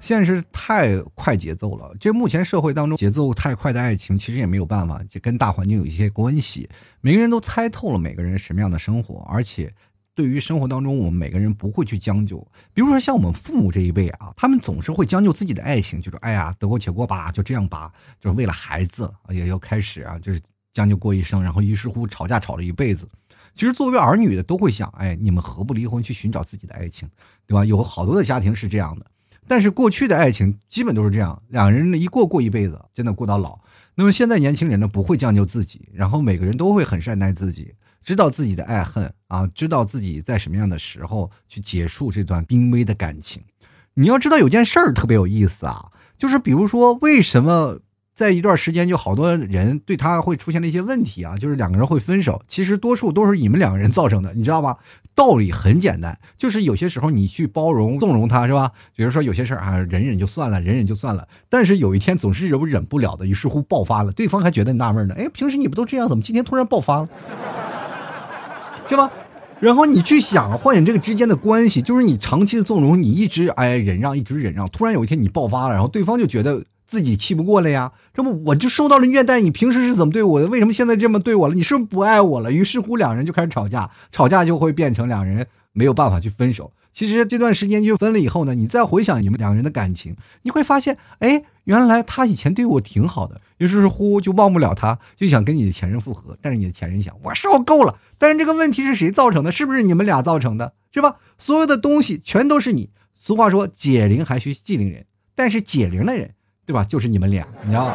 [0.00, 6.66] 现实太快节奏了，这目前社会当中节奏太快的爱情，其实也没有办法，就跟大环境有一些关系。
[7.02, 9.70] 每个人都猜透了每个人什么样的生活，而且
[10.16, 12.38] 对于生活当中，我们每个人不会去将就。
[12.72, 20.40] 比如说像我们父母这一辈啊，他们总是会将就自己的爱情，就是哎呀得过且过吧，就这样吧，就是为了孩子也要开始啊，就是
[20.72, 23.06] 将就过一生，然后于是乎吵架吵了一辈子。
[23.52, 27.06] 其实作为儿女的都会想，哎，你们何不离婚去寻找自己的爱情，
[27.46, 27.62] 对吧？
[27.62, 29.04] 有好多的家庭是这样的。
[29.46, 33.60] 但是过去的爱情基本都是这样，两人一过过一辈子，真的过到老。
[33.94, 37.74] 那么现在年轻人呢，不会将就自己，然后每个人都会很善待自己，
[38.06, 43.42] 知道自己的爱恨啊，知道自己在什么样的时候去结束这段濒危的感情。
[43.94, 47.80] 你要知道有件事儿特别有意思啊，就是比如说为什么。
[48.16, 52.40] 在一段时间，就好多人对他会出现了一些问题啊，就是两个人会分手。
[52.48, 54.78] 其实多数都是你们两个人造成的，你知道吧？
[55.14, 58.72] 道理很简单，就是有些时候你去包容、纵容他，是吧？
[58.94, 61.28] 比如说有些事儿啊，忍忍就算了，忍忍就算了。
[61.50, 65.14] 但是有一天总是忍忍不了的，于是乎爆发了，对方还觉得纳闷呢。
[65.18, 67.08] 哎，平时你不都这样，怎么今天突然爆发了？
[68.88, 69.10] 是吧？
[69.60, 76.64] 然后你去想，幻想这个之间的关系，就是你长期的纵容，你一直哎忍让，一直忍让，突然有一天你爆发了，然后对方就觉得。
[76.88, 79.40] 自己气不过了呀，这不我就受到了虐待。
[79.40, 80.46] 你平时是怎么对我的？
[80.46, 81.54] 为什么现在这么对我了？
[81.56, 82.52] 你是不是不爱我了？
[82.52, 86.70] 于是乎，两人就开始吵架，吵架就会变成两人没有办法去分手。
[86.96, 93.38] 其实这段时间就分了以后呢，你再回想你们两个人的感情，你会发现，哎，原来他以前对我挺好的。
[93.58, 96.38] 于是乎就忘不了他，就想跟你的前任复合。
[96.40, 97.98] 但是你的前任想，我受够了。
[98.16, 99.52] 但是这个问题是谁造成的？
[99.52, 100.72] 是不是你们俩造成的？
[100.90, 101.16] 是吧？
[101.36, 102.88] 所有的东西全都是你。
[103.14, 106.32] 俗话说，解铃还需系铃人，但是解铃的人。
[106.64, 106.82] 对吧？
[106.82, 107.94] 就是你们俩，你知道。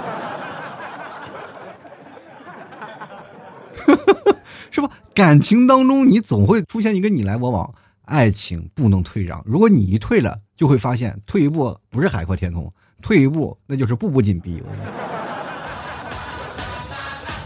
[4.69, 4.91] 是吧？
[5.15, 7.73] 感情当中，你总会出现一个你来我往，
[8.11, 9.41] 爱情不能退让。
[9.45, 12.69] 如果你一退了，就会发现退一步不是海阔天空，
[13.01, 14.61] 退一步那就是步步紧逼。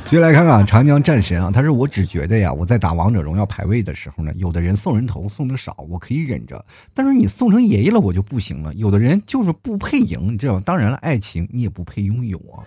[0.05, 6.57] 接下来看看长江战神啊，他说我只觉得呀，我在打王者荣耀排位的时候呢，有的人送人头送的少，我可以忍着；
[6.93, 8.73] 但是你送成爷爷了，我就不行了。
[8.73, 10.61] 有的人就是不配赢，你知道吗？
[10.65, 12.61] 当然了，爱情你也不配拥有啊。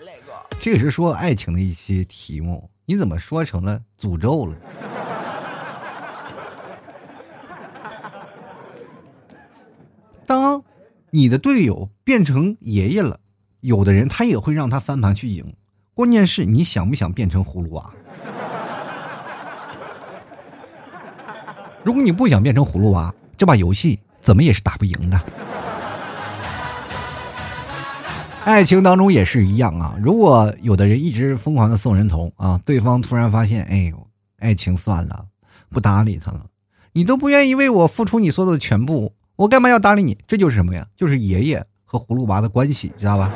[0.61, 2.69] 这也是说爱情的一些题目。
[2.87, 4.57] 你怎么说成了诅咒了？
[10.29, 10.63] 当
[11.11, 13.19] 你的队友变成爷爷了，
[13.61, 15.55] 有的人他也会让他翻盘去赢。
[15.95, 17.91] 关键是你想不想变成葫芦娃？
[21.83, 25.19] 如果你不想变成葫芦娃，这把游戏怎么也是打不赢的。
[28.45, 29.97] 爱情当中也是一样啊！
[30.03, 34.07] 如果有的人一直疯狂的送人头啊，对方突然发现，哎呦，
[34.41, 35.25] 爱情算了，
[35.71, 36.45] 不搭理他了，
[36.93, 40.19] 你都不愿意为我付出你所有的全部，我干嘛要搭理你？
[40.27, 40.85] 这就是什么呀？
[40.97, 43.31] 就是爷爷和葫芦娃的关系，知道吧？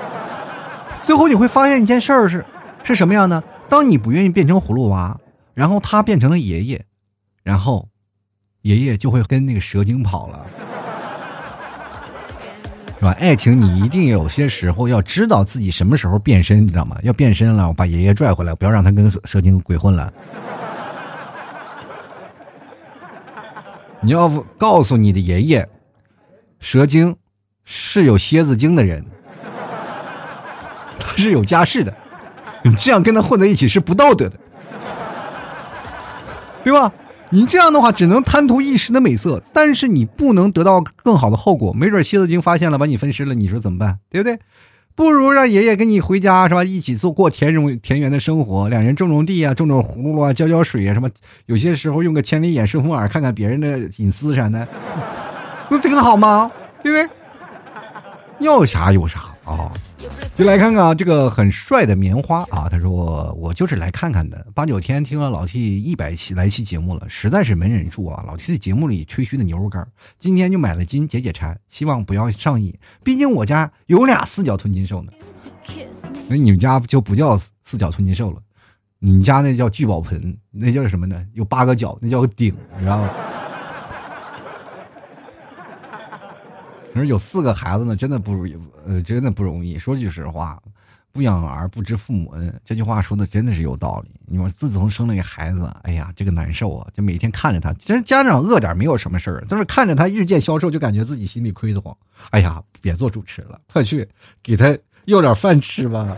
[1.01, 2.45] 最后你会发现一件事儿是，
[2.83, 3.41] 是什么样呢？
[3.69, 5.17] 当你不愿意变成葫芦娃，
[5.55, 6.85] 然后他变成了爷爷，
[7.45, 7.89] 然后
[8.63, 10.45] 爷爷就会跟那个蛇精跑了。
[12.99, 13.13] 是吧？
[13.21, 16.97] 爱情你一定有些时候要知道自己什么时候变身，你知道吗？
[17.05, 20.13] 要变身了，我把爷爷拽回来，不要让他跟蛇精鬼混了。
[24.01, 24.29] 你要
[24.59, 25.69] 告诉你的爷爷，
[26.63, 27.17] 蛇精
[27.65, 29.05] 是有蝎子精的人，
[30.99, 31.93] 他是有家室的，
[32.63, 34.39] 你这样跟他混在一起是不道德的，
[36.63, 36.93] 对吧？
[37.31, 41.73] 你这样的话只能贪图一时的美色，但是你不能得到更好的后果。
[41.73, 43.99] 没准蝎子精发现了，把你分尸了，你说怎么办？
[44.09, 44.39] 对不对？
[44.95, 46.63] 不如让爷爷跟你回家，是吧？
[46.63, 51.09] 一起做过田荣田园的生活，两人种种地啊，种种葫芦啊，浇浇水啊，什么？
[51.47, 54.69] 有些时候用个千里眼、顺风耳看看别人的隐私啥的，
[55.73, 56.51] 不这个好吗？
[56.83, 57.17] 对不对？
[58.41, 59.73] 要啥有啥啊！
[60.35, 64.45] 就来看看啊，这个很帅的棉花啊，他说我就是来看看的。
[64.53, 68.25] 八九天听了老 T 一百期来期节目了，实在是没忍住啊。
[68.27, 69.87] 老 T 的节目里吹嘘的牛肉干，
[70.19, 72.77] 今天就买了斤解解馋，希望不要上瘾。
[73.05, 75.13] 毕竟我家有俩四脚吞金兽呢。
[76.29, 78.39] 那你们家就不叫四脚吞金兽了，
[78.99, 81.25] 你家那叫聚宝盆，那叫什么呢？
[81.33, 83.09] 有八个脚，那叫个顶，你知道吗？
[86.93, 89.79] 可是有四个孩子呢，真的不容易，呃，真的不容易。
[89.79, 90.61] 说句实话，
[91.11, 94.11] 不养儿不知父母恩，这句话说的真的是有道理。
[94.27, 96.87] 你说自从生了一个孩子，哎呀，这个难受啊！
[96.93, 101.97] 就每天看着他，其实家长饿点没有什么事儿，但是看着他日渐消瘦，就感觉自己心里亏得慌。
[102.31, 104.07] 哎呀，别做主持了，快去
[104.43, 104.77] 给他
[105.07, 106.15] 要点饭吃吧，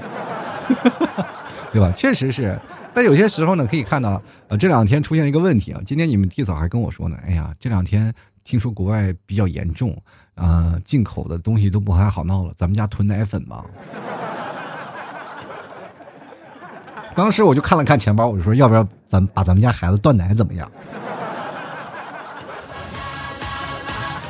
[1.72, 1.92] 对吧？
[1.96, 2.58] 确实是
[2.92, 5.80] 在有些时候呢，可以看到，呃，这两天出现一个问题啊。
[5.84, 8.12] 今天你们弟嫂还跟我说呢，哎呀，这两天
[8.42, 9.96] 听说国外比较严重。
[10.34, 12.52] 啊，进口的东西都不太好闹了。
[12.56, 13.64] 咱们家囤奶粉吧。
[17.14, 20.70] 当时我就看了看钱包，我就说，要不要咱把咱们家孩子断奶怎么样？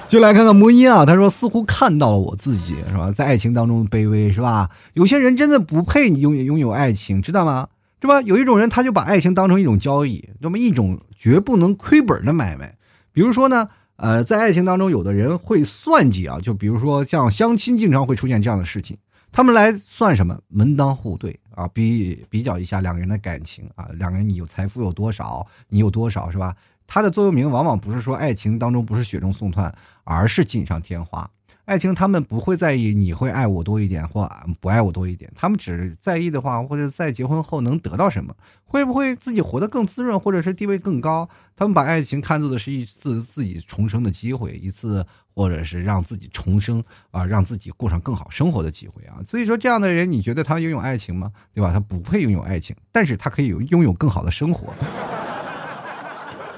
[0.07, 3.11] 就来看看魔音啊，他说似乎看到了我自己，是吧？
[3.11, 4.70] 在爱情当中卑微，是吧？
[4.92, 7.68] 有些人真的不配拥有拥有爱情，知道吗？
[8.02, 8.20] 是吧？
[8.20, 12.76] 有一种人，他就把爱情当成一种交易，那么一种绝不能亏本的买卖。
[13.12, 13.70] 比如说呢？
[13.97, 18.99] 呃，在爱情当中，有的人会算计啊，就比如说像相亲，经常会出现这样的事情。
[19.30, 20.38] 他们来算什么？
[20.49, 26.55] 门当户对啊，比比较一下两个人的感情啊，两个人你有财富有多少，你有多少是吧？
[26.86, 29.74] 它的座右铭往往不是说爱情当中不是雪中送炭，
[30.05, 31.28] 而是锦上添花。
[31.65, 38.35] 爱情，他们不会在意你会爱我多一点或不爱我多一点，他们只在意的话，或者在结婚后能得到什么，
[38.65, 41.27] 会不会自己活得更滋润，或者是地位更高？
[41.57, 49.17] 他们把爱情看作的是一次自己重生的机会，一次或者是让自己重生啊，让自己过上更好生活的机会啊。
[49.25, 51.33] 所以说，这样的人，你觉得他拥有爱情吗？
[51.55, 51.73] 对吧？
[51.73, 54.75] 他不配拥有爱情，但是他可以有拥有更好的生活。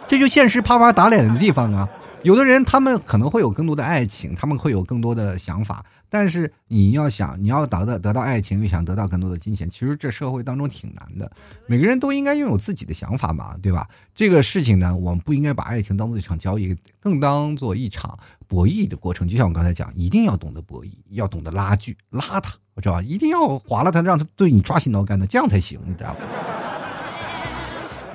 [0.08, 1.88] 这就现实啪啪打脸的地方啊。
[2.26, 11.30] 有的人他们可能会有更多的爱情，他们会有更多的想法，但是你要想你要得到得到爱情，又想得到更多的金钱，其实这社会当中挺难的。
[11.68, 13.86] 每个人都应该拥有自己的想法嘛，对吧？
[14.12, 18.18] 这个事情呢，我们不应该把爱情当做一场交易，更当做一场
[18.48, 19.28] 博弈的过程。
[19.28, 22.50] 就像我刚才讲，一定要懂得博弈，要懂得拉锯，拉他，
[22.82, 23.02] 知道吧？
[23.02, 26.16] 一定要划了他，让他对你抓心挠肝的，这样才行，你知道吧？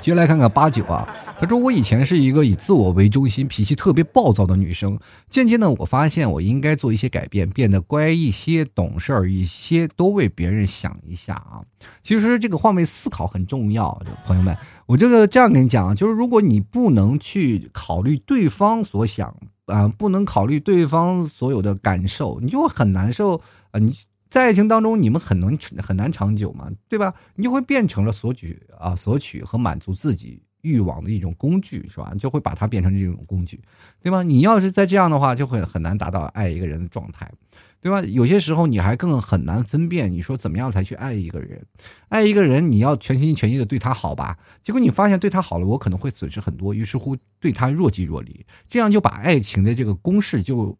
[0.01, 1.07] 接下来看看八九啊。
[1.41, 11.65] 他说：“我以前是一个以自我为中心、脾气特别暴躁的女生，渐渐的我发现我应该做一些改变，变得乖一些、懂事儿一些，多为别人想一下啊。
[12.03, 19.35] 其实这个换位思考很重要，朋友们，我这个这样跟你讲，就是如果你不能去考虑对方所想
[19.65, 23.79] 啊，不能考虑对方所有的感受，你就会很难受啊。
[23.79, 23.91] 你
[24.29, 27.15] 在爱情当中，你们很能很难长久嘛，对吧？
[27.33, 32.13] 你就会变成了索取啊，索取和满足自己。”欲望的一种工具是吧？
[32.17, 33.59] 就会把它变成这种工具，
[34.01, 34.23] 对吧？
[34.23, 37.31] 你要是再这样的话，就会很难达到爱一个人的状态，
[37.79, 38.01] 对吧？
[38.01, 41.65] 有些时候你还更很难分辨，你说怎么样才去爱一个人？
[42.09, 44.37] 爱一个人，你要全心全意的对他好吧？
[44.61, 50.77] 结果你发现对他好了，我可能会损失很多，于是乎对他若即若离，这样就把爱情的这个公式就。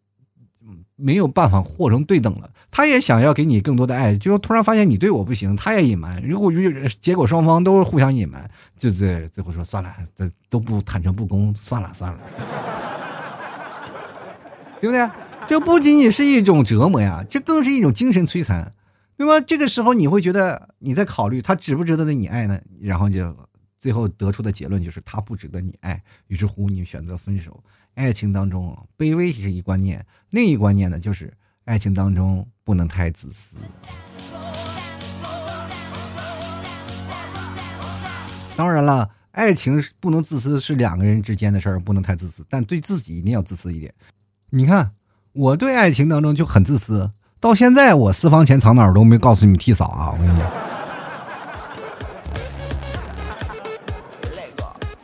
[1.02, 6.52] 没有办法和成对等了，他也想要给你更多的爱，就突然发现你对我不行，他也隐瞒，如果
[7.00, 12.20] 结果双方都是互相隐瞒，就在最后说算了，这都不坦诚不公，算了算了，
[14.80, 15.10] 对不对？
[15.48, 18.70] 这不仅仅是一种折磨呀，这更是一种精神摧残，
[19.16, 19.40] 对吧？
[19.40, 22.60] 这个时候你会觉得你在考虑他值不值得对你爱呢？
[22.80, 23.34] 然后就
[23.80, 27.60] 最后得出的结论就是他不值得你爱，于是乎你选择分手。
[27.94, 31.32] 爱情当中，卑微是一观念，另一观念呢，就是
[31.64, 33.58] 爱情当中不能太自私。
[38.56, 43.92] 当然了，爱情不能自私，是两个人之间的事儿，不能太自私，但对自己一定要自私一点。
[44.50, 44.92] 你看，
[45.32, 50.71] 我对爱情当中就很自私，到现在我私房钱藏哪儿都没告诉你们替嫂啊，我跟你讲。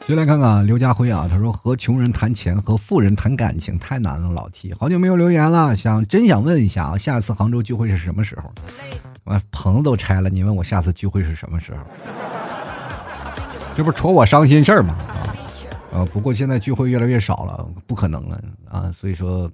[0.08, 4.30] 就来看看刘家辉啊，他说和穷人谈钱，和富人谈感情太难了。
[4.30, 8.50] 老 T 好久没有留言了，想真想问一下啊，下次杭州聚会是什么时候？
[9.24, 11.80] 我棚子都拆了，你问我下次聚会是什么时候？
[13.74, 14.94] 这不戳我伤心事儿吗？
[14.94, 15.36] 啊，
[15.92, 18.40] 呃，不过现在聚会越来越少了，不可能了
[18.70, 19.50] 啊，所以说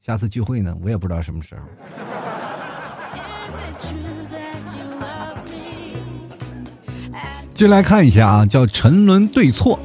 [0.00, 1.60] 下次聚会呢，我也不知道什么时候。
[7.52, 9.78] 进来看一下啊，叫沉沦对错。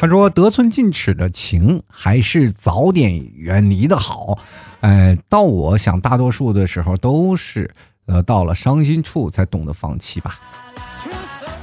[0.00, 4.38] 他说：“得寸进尺的情，还是早点远离的好。”
[4.80, 7.68] 哎，到我想，大多数的时候都是，
[8.06, 10.38] 呃，到了伤心处才懂得放弃吧。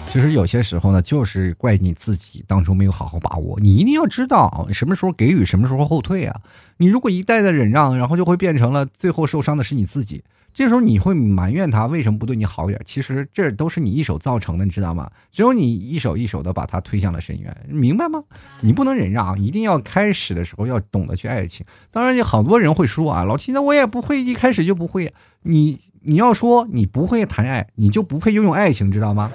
[0.06, 3.58] 其实有些时候呢，就是怪你自己当初没有好好把握。
[3.62, 6.42] 你一定要知道什么时候给予，什么时候后退啊！
[6.76, 10.24] 你如果一再的忍让，然后就会变成了最后受伤的是你自己。
[10.56, 12.82] 这时候你会埋怨他为什么不对你好一点？
[12.86, 15.12] 其实这都是你一手造成的，你知道吗？
[15.30, 18.24] 只有你一手一手的把他推向了深渊，明白吗？
[18.62, 21.66] 你不能忍让，一定要开始的时候要懂得去爱情。
[21.92, 25.14] 当然，有好多人会说啊，老七，那我也不会，一开始就不会。
[25.42, 29.30] 你你要说你不会谈爱，你就不配拥有爱情，知道吗？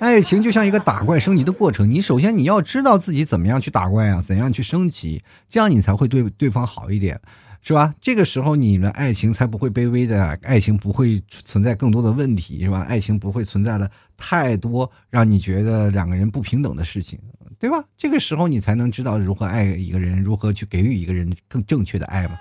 [0.00, 7.20] 爱情就像一个打怪升级的过程，你首先你要知道自己怎么样去打怪啊，怎样去升级，这样你才会对对方好一点。
[7.66, 7.94] 是吧？
[7.98, 12.82] 这个时候你们爱情才不会卑微的，爱情不会存在更多的问题，是吧？
[12.82, 17.18] 爱情不会存在了太多让你觉得两个人不平等的事情，
[17.58, 17.82] 对吧？
[17.96, 22.38] 这个时候你才能知道如何爱一个人，如何去给予一个人更正确的爱嘛。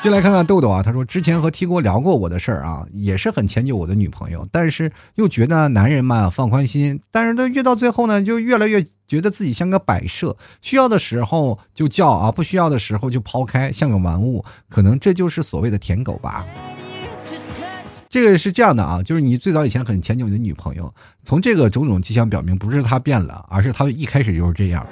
[0.00, 16.46] 进来看看豆豆啊，他说之前和 T 哥聊过我的事儿啊，也是很迁就我的女朋友，但是又觉得男人嘛放宽心，但是都越到最后呢，就越来越觉得自己像个摆设，需要的时候就叫啊，不需要的时候就抛开，像个玩物，可能这就是所谓的舔狗吧。
[18.08, 20.94] 这个是这样的啊，就是你最早以前很迁就你的女朋友，
[21.24, 24.86] 从这个种种迹象表明，不是她变了，而是她一开始就是这样。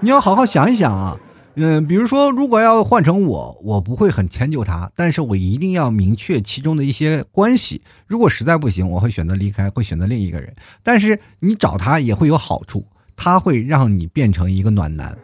[0.00, 1.16] 你要好好想一想啊。
[1.56, 7.82] 嗯，比如说，如果要换成我，我不会很迁就他，但是我一定要明确其中的一些关系。
[8.06, 10.54] 如果实在不行，我会选择离开，会选择另一个人。
[10.82, 12.86] 但是你找他也会有好处，
[13.16, 15.18] 他会让你变成一个暖男，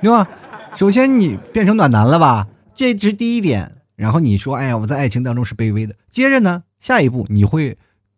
[0.00, 0.26] 对吧？
[0.74, 3.76] 首先你变成暖男了吧，这是第一点。
[3.94, 5.94] 然后你说，哎呀，我在爱情当中是卑微的。
[6.10, 7.76] 接着呢，下一步你会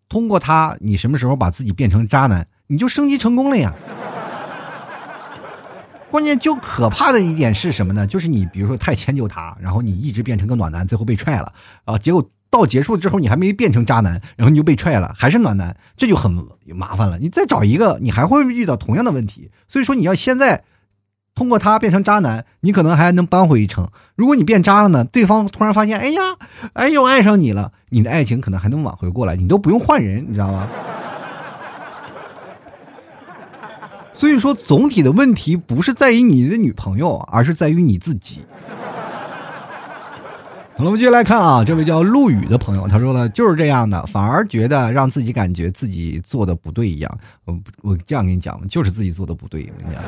[0.09, 3.75] 通过他，你什么时候把自己变成渣男，你就升级成功了呀。
[6.15, 8.07] 关键就可怕的一点是什么呢？
[8.07, 11.53] 就是你比如说太迁就他，然后你一直变成个暖男，最后被踹了
[11.87, 11.99] 啊！
[11.99, 16.31] 结果到结束之后，你还没变成渣男，然后你就被踹了，还是暖男，这就很
[16.67, 17.19] 麻烦了。
[17.19, 19.51] 你再找一个，你还会遇到同样的问题。
[19.67, 20.63] 所以说，你要现在
[21.35, 23.89] 通过他变成渣男，你可能还能扳回一城。
[24.15, 25.03] 如果你变渣了呢？
[25.03, 26.21] 对方突然发现，哎呀，
[26.75, 30.69] 哎又爱上你了，你的爱情可能还能挽回过来，你都不用换人，你知道吗？
[34.15, 38.43] 所以说，总体的问题不是在于你的女朋友，而是在于你自己。
[40.77, 47.19] 好了，我们接下来看啊，这位叫陆羽的朋友，他说了就是这样的，反而觉得让自己感觉自己做的不对一样。
[47.45, 49.69] 我我这样跟你讲，就是自己做的不对。
[49.77, 50.03] 我跟你讲，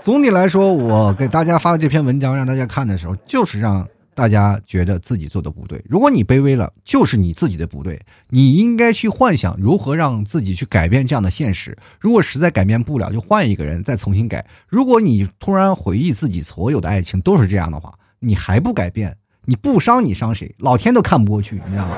[0.00, 3.86] 总体来说，我给大家发的这篇文章让大家看的时候，就是让
[4.18, 5.80] 大家觉得自己做的不对。
[5.88, 8.00] 如果你卑微了，就是你自己的不对。
[8.30, 11.78] 你应该去幻想如何让自己去改变这样的现实。
[12.00, 14.44] 如果实在改变不了，就换一个人再重新改。
[14.66, 20.52] 如果你突然回忆自己所有的爱情都是这样的话，你还不改变，你不伤你伤谁？
[20.58, 21.96] 老天都看不过去，你知道吗？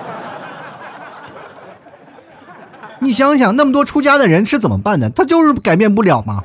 [3.00, 5.08] 你想想，那么多出家的人是怎么办的？
[5.08, 6.44] 他就是改变不了吗？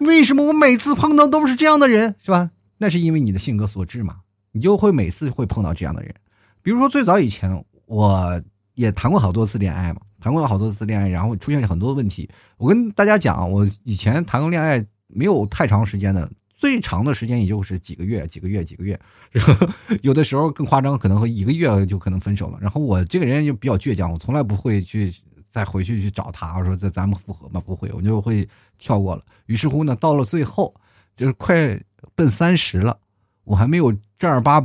[0.00, 2.50] 为什么我每次碰到都是这样的人，是吧？
[2.78, 4.16] 那是因为你的性格所致嘛，
[4.52, 6.14] 你就会每次会碰到这样的人。
[6.62, 8.42] 比如说最早以前，我
[8.74, 10.00] 也谈过好多次恋爱嘛。
[10.20, 12.28] 谈过好多次恋爱，然后出现很多问题。
[12.56, 18.98] 我跟大家讲，我以前谈过恋爱没有太长时间的，最长的时间也就是几个月、几个月、几个月。
[19.30, 19.68] 然 后
[20.02, 22.58] 有的时候更夸张，可能会一个月就可能分手了。
[22.60, 25.14] 然后我这个人就比较倔强，我从来不会去
[25.58, 28.48] 再回去去找他，我说这咱们复合吧，不会，我就会
[28.78, 29.22] 跳过了。
[29.46, 30.72] 于是乎呢，到了最后
[31.16, 31.76] 就是快
[32.14, 32.96] 奔三十了，
[33.42, 34.62] 我还没有正儿八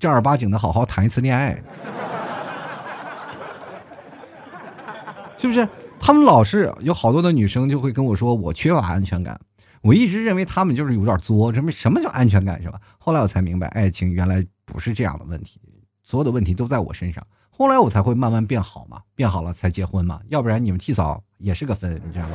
[0.00, 1.54] 正儿八经的好好谈一次恋爱。
[5.38, 5.68] 是不是？
[6.00, 9.40] 他们老是有好多的女生就会跟我说我缺乏安全感。
[9.80, 11.54] 我一直认为他们就是有点作。
[11.54, 12.80] 什么什么叫安全感是吧？
[12.98, 15.60] 后来我才明白，爱情原来不是这样的问题，
[16.02, 17.24] 所有的问题都在我身上。
[17.62, 20.18] 后来我才会慢慢变好嘛，变好了才结婚嘛。
[20.30, 22.30] 要不然你们替嫂也是个分，你知道吗？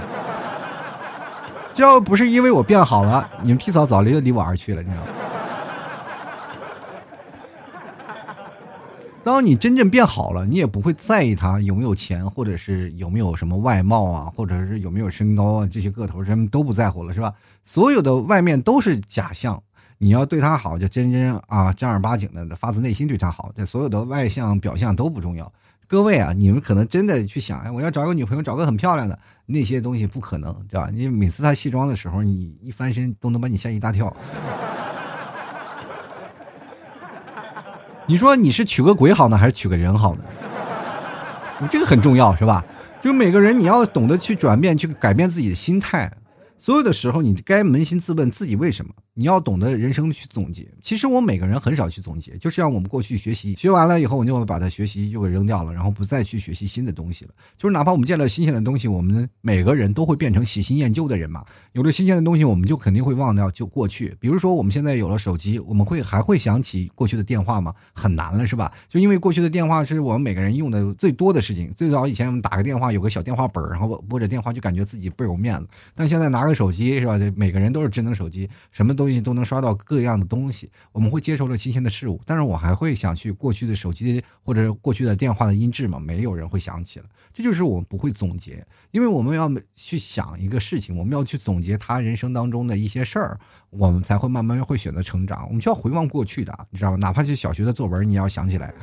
[1.76, 5.12] 要不是因为我变好了，你们替嫂早就离我而去了，你知道吗？
[9.22, 17.34] 当你真正变好了，你也不会在意他有没有钱，或者是有没有什么外貌啊，或者是有没有身高啊，这些个头什么都不在乎了，是吧？
[17.66, 19.62] 所有的外面都是假象。
[20.00, 23.52] 你要对他好，就真真啊正儿八经的发自内心对他好。
[23.56, 25.52] 这所有的外向表象都不重要。
[25.88, 30.90] 各位啊，你们可能真的去想，哎，我要找个女朋友，找个很漂亮的，那些东西不可能，知道吧？
[30.94, 34.16] 你每次她卸妆的时候，你一翻身都能把你吓一大跳。
[38.06, 40.24] 你说你是娶个鬼好呢，还是娶个人好呢？
[41.72, 42.64] 这个很重要，是吧？
[43.02, 46.12] 就每个人你要懂得去转变，去改变自己的心态。
[46.58, 48.94] 所有的时候，你该扪心自问自己为什么。
[49.20, 50.68] 你要懂得人生去总结。
[50.80, 57.32] 其实我每个人很少去总结，就是让我们过去学习，学完了以后，我就会把它学习就给扔掉了，然后不再去学习新的东西了。
[57.58, 61.44] 就是哪怕我们见了新鲜的东西，我们每个人都会变成喜新厌旧的人嘛。
[61.72, 64.16] 有了新鲜的东西，我们就肯定会忘掉就过去。
[64.20, 67.74] 比如说我们现在有了手机，我们会还会想起过去的电话吗？
[67.94, 68.72] 很难了，是吧？
[68.88, 71.74] 就因为过去的电话是我们每个人用的最多的事情。
[71.76, 75.68] 最早以前我们打个电话有个小电话本然后拨着电话就感觉自己倍有面子。
[75.96, 77.18] 但现在拿个手机是吧？
[77.18, 79.78] 就每个人都是智能手机，什么都东西都能刷到。
[79.88, 86.00] 各样的东西，我们会接受了新鲜的事物，但是我还会想去过去的手机或者过去的电话的音质吗？
[86.00, 93.40] 没有人会想起了，这就是我们不会总结，因为我们要去想一个事情，我们要去总结他人生当中的一些事儿，
[93.70, 95.46] 我们才会慢慢会选择成长。
[95.48, 96.98] 我们需要回望过去的，你知道吗？
[96.98, 98.74] 哪怕是小学的作文，你要想起来。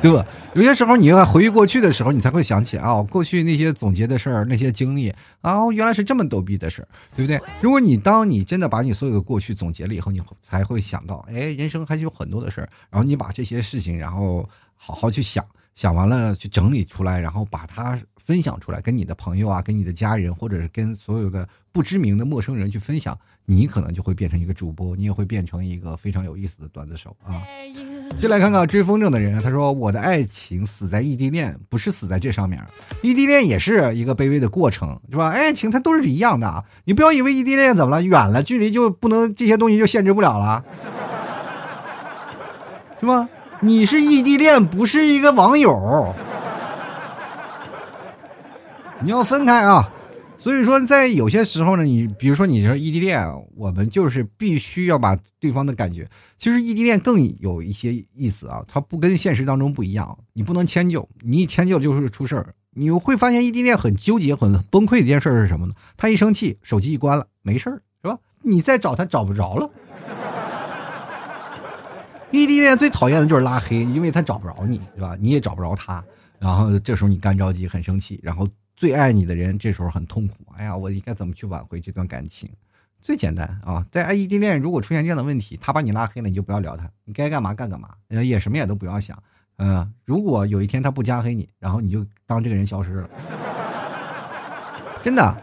[0.00, 0.24] 对吧？
[0.54, 7.40] 有些时候你要回忆过去的时候，你才会想起啊，过去那些总结的事儿，那些经历啊，原来是这么逗逼的事儿，对不对？
[7.60, 12.68] 如果你当你真的把你所有的过去总结了以后，你才会想到，哎，人生还是有很多的事儿。
[12.90, 15.44] 然后你把这些事情，然后好好去想，
[15.74, 27.42] 想完了去整理出来，然后把它分享出来，跟你的朋友啊，跟你的家人，或者是跟所有的不知名的陌生人去分享，你可能就会变成一个主播，你也会变成一个非常有意思的段子手啊。
[28.18, 32.62] 就来看看追风筝的人，他说：“我的爱情死在异地恋，不是死在这上面。
[33.00, 35.30] 异地恋也是一个卑微的过程，是吧？
[35.30, 36.62] 爱情它都是一样的。
[36.84, 40.62] 你不要以为异地恋怎么了，远了距离就不能这些东西就限制不了了，
[43.00, 43.26] 是吧？
[43.60, 46.14] 你是异地恋，不是一个网友，
[49.00, 49.90] 你要分开啊。”
[50.42, 53.22] 所以说，在有些时候呢，你比如说你说异地恋，
[53.54, 56.08] 我们就是必须要把对方的感觉。
[56.38, 60.18] 其实异地恋更有一些意思啊，它不跟现实当中不一样。
[60.32, 62.54] 你不能迁就，你一迁就就是出事儿。
[62.70, 65.74] 你会发现异地恋很纠结、很崩溃的一件事是什么呢？
[65.98, 68.18] 他一生气，手机一关了，没事儿，是吧？
[68.40, 69.68] 你再找他找不着了。
[72.30, 75.14] 异地恋最讨厌的就是拉黑，因为他找不着你，是吧？
[75.20, 76.02] 你也找不着他，
[76.38, 78.48] 然后这时候你干着急，很生气，然后。
[78.80, 82.48] 最爱你的人这时候很痛苦，哎呀，我应该怎么去挽回这段感情？
[82.98, 89.22] 最简单啊，在异地恋如果出现这样的问题，他把你拉黑了，你就不要聊他，你该干嘛干干嘛，也什么也都不要想。
[89.58, 93.10] 嗯，如果有一天他不加黑你，然后你就当这个人消失了，
[95.02, 95.36] 真的，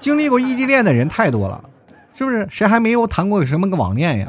[0.00, 1.64] 经历过异地恋的人太多了，
[2.12, 2.44] 是不是？
[2.50, 4.28] 谁还没有谈过什么个网恋呀？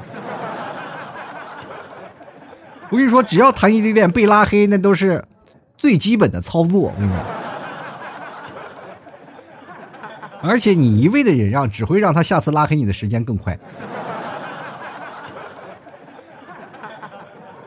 [2.91, 5.25] 我跟你说，只要谈异地恋被拉黑，那都是
[5.75, 6.93] 最基本的操作。
[6.95, 7.25] 我跟你说，
[10.43, 13.59] 而且你一味的忍让，只会让他下次拉黑你的时间更快。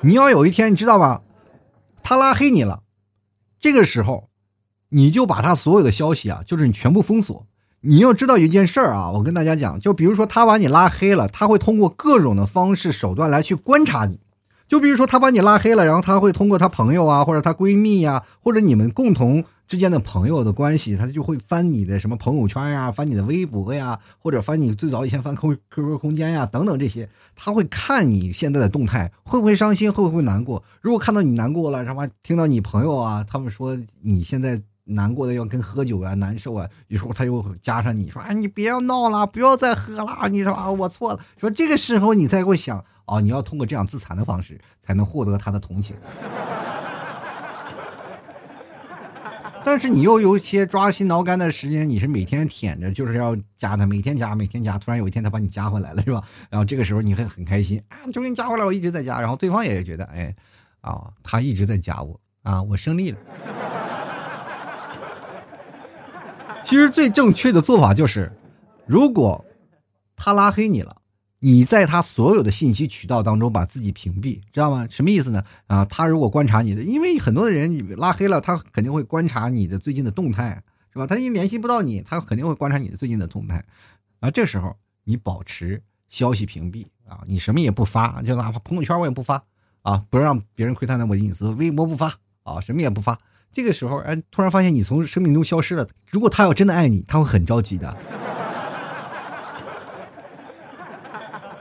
[0.01, 1.23] 你要有一天，你知道吗？
[2.03, 2.83] 他拉黑你了，
[3.59, 4.29] 这个时候，
[4.91, 7.47] 你就把他所有的消息啊，就是你全部封锁。
[7.81, 14.21] 你要知道一件事儿啊，我跟大家讲，就比如说他把你拉黑了，他会通过各种的方式手段来去观察你。
[14.67, 30.63] 就比如说他把你拉黑了，然后他会通过他朋友啊，或者他闺蜜呀，或者你们共同之间的朋友的关系，他就会翻你的什么朋友圈呀，翻你的微博呀，或者翻你最早以前翻 Q QQ 空间呀等等这些，他会看你现在的动态，会不会伤心，会不会难过？
[30.81, 42.85] 如果看到你难过了，什么听到你朋友啊，他们说你现在难过的要跟喝酒啊，难受啊，有时候他又加上你说，哎，你别闹了，不要再喝了，你说啊，我错了，说这个时候你才会想。
[43.07, 45.95] 哦，你要通过这样自残的方式才能获得他的同情，
[49.63, 56.25] 但是你又有一些抓心挠肝的时间，你是每天舔着，就是要加他，每天加，每天加，突然有一天他把你加回来了，是吧？
[56.49, 60.35] 然后这个时候你会很开心啊，就给你加回来，我一直在加，然后对方也觉得，哎，
[60.81, 63.19] 啊，他一直在加我，啊，我胜利了。
[66.65, 68.33] 其实最正确的做法就是，
[68.87, 69.45] 如果
[70.17, 70.97] 他拉黑你了。
[71.41, 74.89] 你在他所有的信息渠道当中把自己屏蔽，知道吗？
[74.89, 75.45] 什么意思呢？
[75.67, 81.07] 啊，他如果观察你的，因为很多的人拉黑了，他肯定会观察你的最近的动态，是吧？
[81.07, 83.63] 他一联系不到你，他肯定会观察你的最近的动态。
[84.21, 89.45] 啊，这时候你保持消息屏蔽啊，你什么也不发，就哪怕朋友圈我也不发
[89.83, 91.51] 啊，不让别人窥探到我的隐私。
[91.51, 92.11] 微博不发
[92.45, 93.21] 啊，什么也不发。
[93.55, 95.87] 这个时候，哎，突然发现你从生命中消失了。
[96.11, 97.97] 如果他要真的爱你，他会很着急的。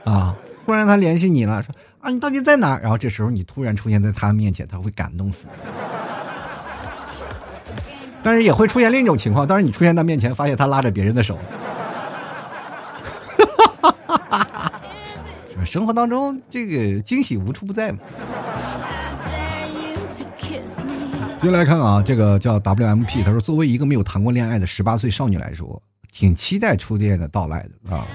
[0.04, 0.34] 啊！
[0.66, 2.76] 突然他联系你了，说啊，你到底在哪？
[2.78, 5.46] 然后这时候你突然出现在他面前，他会感动死。
[8.24, 11.38] 但是也会出现另一种情况，当然你出现他面前，发现他拉着别人的手。
[15.64, 17.98] 生活当中这个惊喜无处不在嘛。
[21.44, 28.06] 接下来看啊，这个叫 WMP，他说作为一个没有谈过恋爱的十八岁少女来说，挺期待初恋的到来的啊。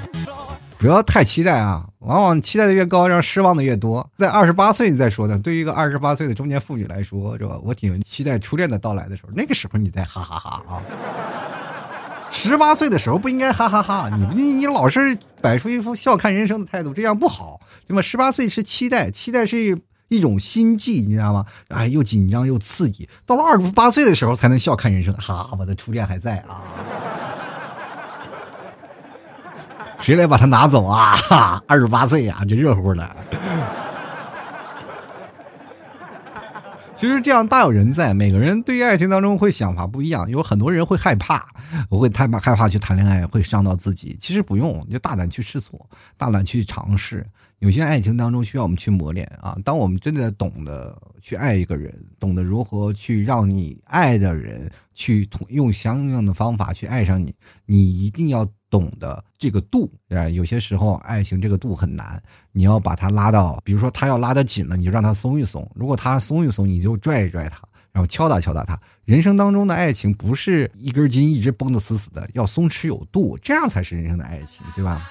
[0.80, 4.10] 不要太期待啊，往往期待的越高，让失望的越多。
[4.18, 7.60] 在二十八岁再说呢，对于一个二十八岁的中年妇女来说，是吧？
[7.64, 10.82] 我挺期待初恋的到来的时候，那个时候你再哈哈哈啊。
[12.32, 18.02] 十八岁的时候不应该哈哈哈，你你你老是摆出一副笑看人生的态度，这样不好，对吧？
[18.02, 19.78] 十八岁是期待，期待是
[20.10, 21.46] 一种心悸，你知道吗？
[21.70, 23.08] 哎，又紧张又刺激。
[23.26, 26.62] 到了二十八岁的时候才能笑看人生，哈，我的初恋还在啊。
[30.00, 31.16] 谁来把它拿走啊？
[31.16, 33.16] 哈，二十八岁呀，这热乎的。
[37.00, 41.48] 其实这样大有人在，每个人对于爱情当中会想法不一样，有很多人会害怕，
[41.88, 44.18] 我会太怕害怕去谈恋爱，会伤到自己。
[44.20, 47.26] 其实不用，你就大胆去试错，大胆去尝试。
[47.60, 49.58] 有些爱情当中需要我们去磨练啊。
[49.64, 57.34] 当我们真的懂得去爱一个人，懂得如何去让你爱的人去同用相应的方法去爱上你，
[57.66, 58.46] 你一定要。
[58.70, 67.62] 懂得这个度，啊，有些时候爱情这个度很难，你要把它拉到，比如说他要拉得紧了，你就让他松一松；如果他松一松，你就拽一拽他，
[67.92, 68.80] 然后敲打敲打他。
[69.06, 75.10] 人生当中的爱情不是一根筋一直绷得死死的，要松弛有度，这样才是人生的爱情，对吧？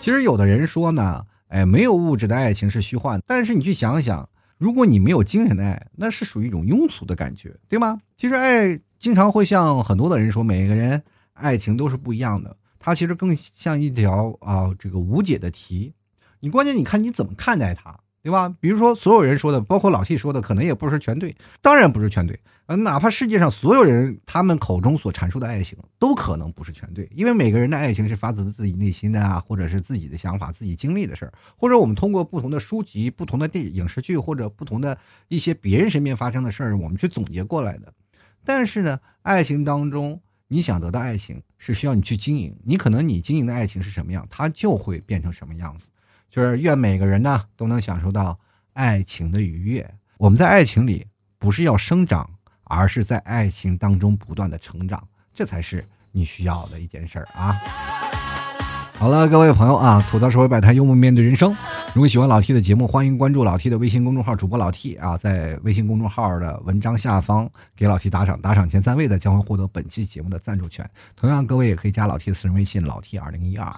[0.00, 4.26] 其实有的人说呢，哎，没有物质的爱情是虚幻，但是你去想想，
[4.60, 7.98] 如果你没有精神的爱，那是属于一种庸俗的感觉，对吗？
[8.16, 8.78] 其实爱。
[9.00, 11.02] 经常会像很多的人说，每个人
[11.32, 12.54] 爱情都是不一样的。
[12.78, 15.94] 它其实更像一条啊，这个无解的题。
[16.40, 18.54] 你关键你看你怎么看待它，对吧？
[18.60, 22.38] 比如说所有人说的，包括老 T 说的，可能也不是全对，当然不是全对。
[22.66, 34.96] 呃，哪怕世界上所有人他们口中所阐述的爱情，都可能不是全对，因为每个人的爱情是发自自己内心的啊，或者是自己的想法、自己经历的事儿，或者我们通过不同的书籍、不同的电影视剧，或者不同的
[35.28, 37.92] 一些别人身边发生的事儿，我们去总结过来的。
[38.44, 42.54] 但是呢，爱情当中，你想得到爱情是需要你去经营。
[42.64, 45.88] 你可能你经营的爱情是什么样，它就会变成什么样子。
[46.30, 48.38] 就是愿每个人呢都能享受到
[48.72, 49.94] 爱情的愉悦。
[50.16, 51.06] 我们在爱情里
[51.38, 52.30] 不是要生长，
[52.64, 57.60] 而是在爱情当中不断的成长，这才是你需要的一件事儿啊。
[59.00, 61.56] 好了，各位朋友啊，吐槽社会百态，幽默面对人生。
[61.94, 70.86] 如果喜欢老 T 的节目，欢迎关注老 T 的微信公众号，主播老 T 啊，在微信公众号的文章下方给老 T 打赏，打赏前三位的将会获得本期节目的赞助权。
[71.16, 73.74] 同样，各位也可以加老 T 的私人微信老 T 二零一二。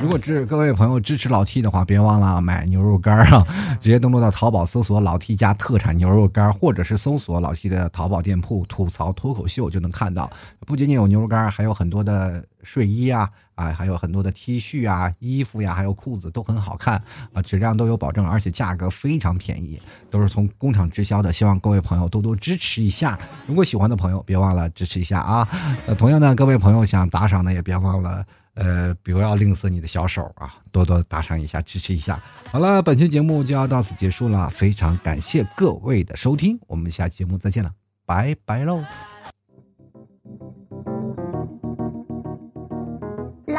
[0.00, 3.46] 如果支各位朋友支持老 T 的话，别忘了买牛肉干啊！
[3.80, 10.28] 直接登录到淘宝搜索“老 T 家特产牛肉干”，或者是搜索老 T 的淘宝店铺“吐槽脱口秀”就能看到。
[10.66, 13.30] 不仅仅有牛肉干，还有很多的睡衣啊。
[13.58, 17.02] 啊，还有很多的 T 恤啊、衣服呀，还有裤子都很好看
[17.32, 19.82] 啊，质量都有保证，而且价格非常便宜，
[20.12, 21.32] 都是从工厂直销的。
[21.32, 25.48] 希望各位朋友多多支持一下，如果喜欢的朋友，别忘了支持一下啊。
[25.86, 32.22] 呃，同样的，各位朋友想打赏的也别忘了，呃，不要吝啬你的小手啊，多多打赏一下，支持一下。
[32.52, 37.72] 好了，本期节目就要到此结束了，非常感谢各位的收听，我们下期节目再见了，
[38.06, 38.84] 拜拜喽。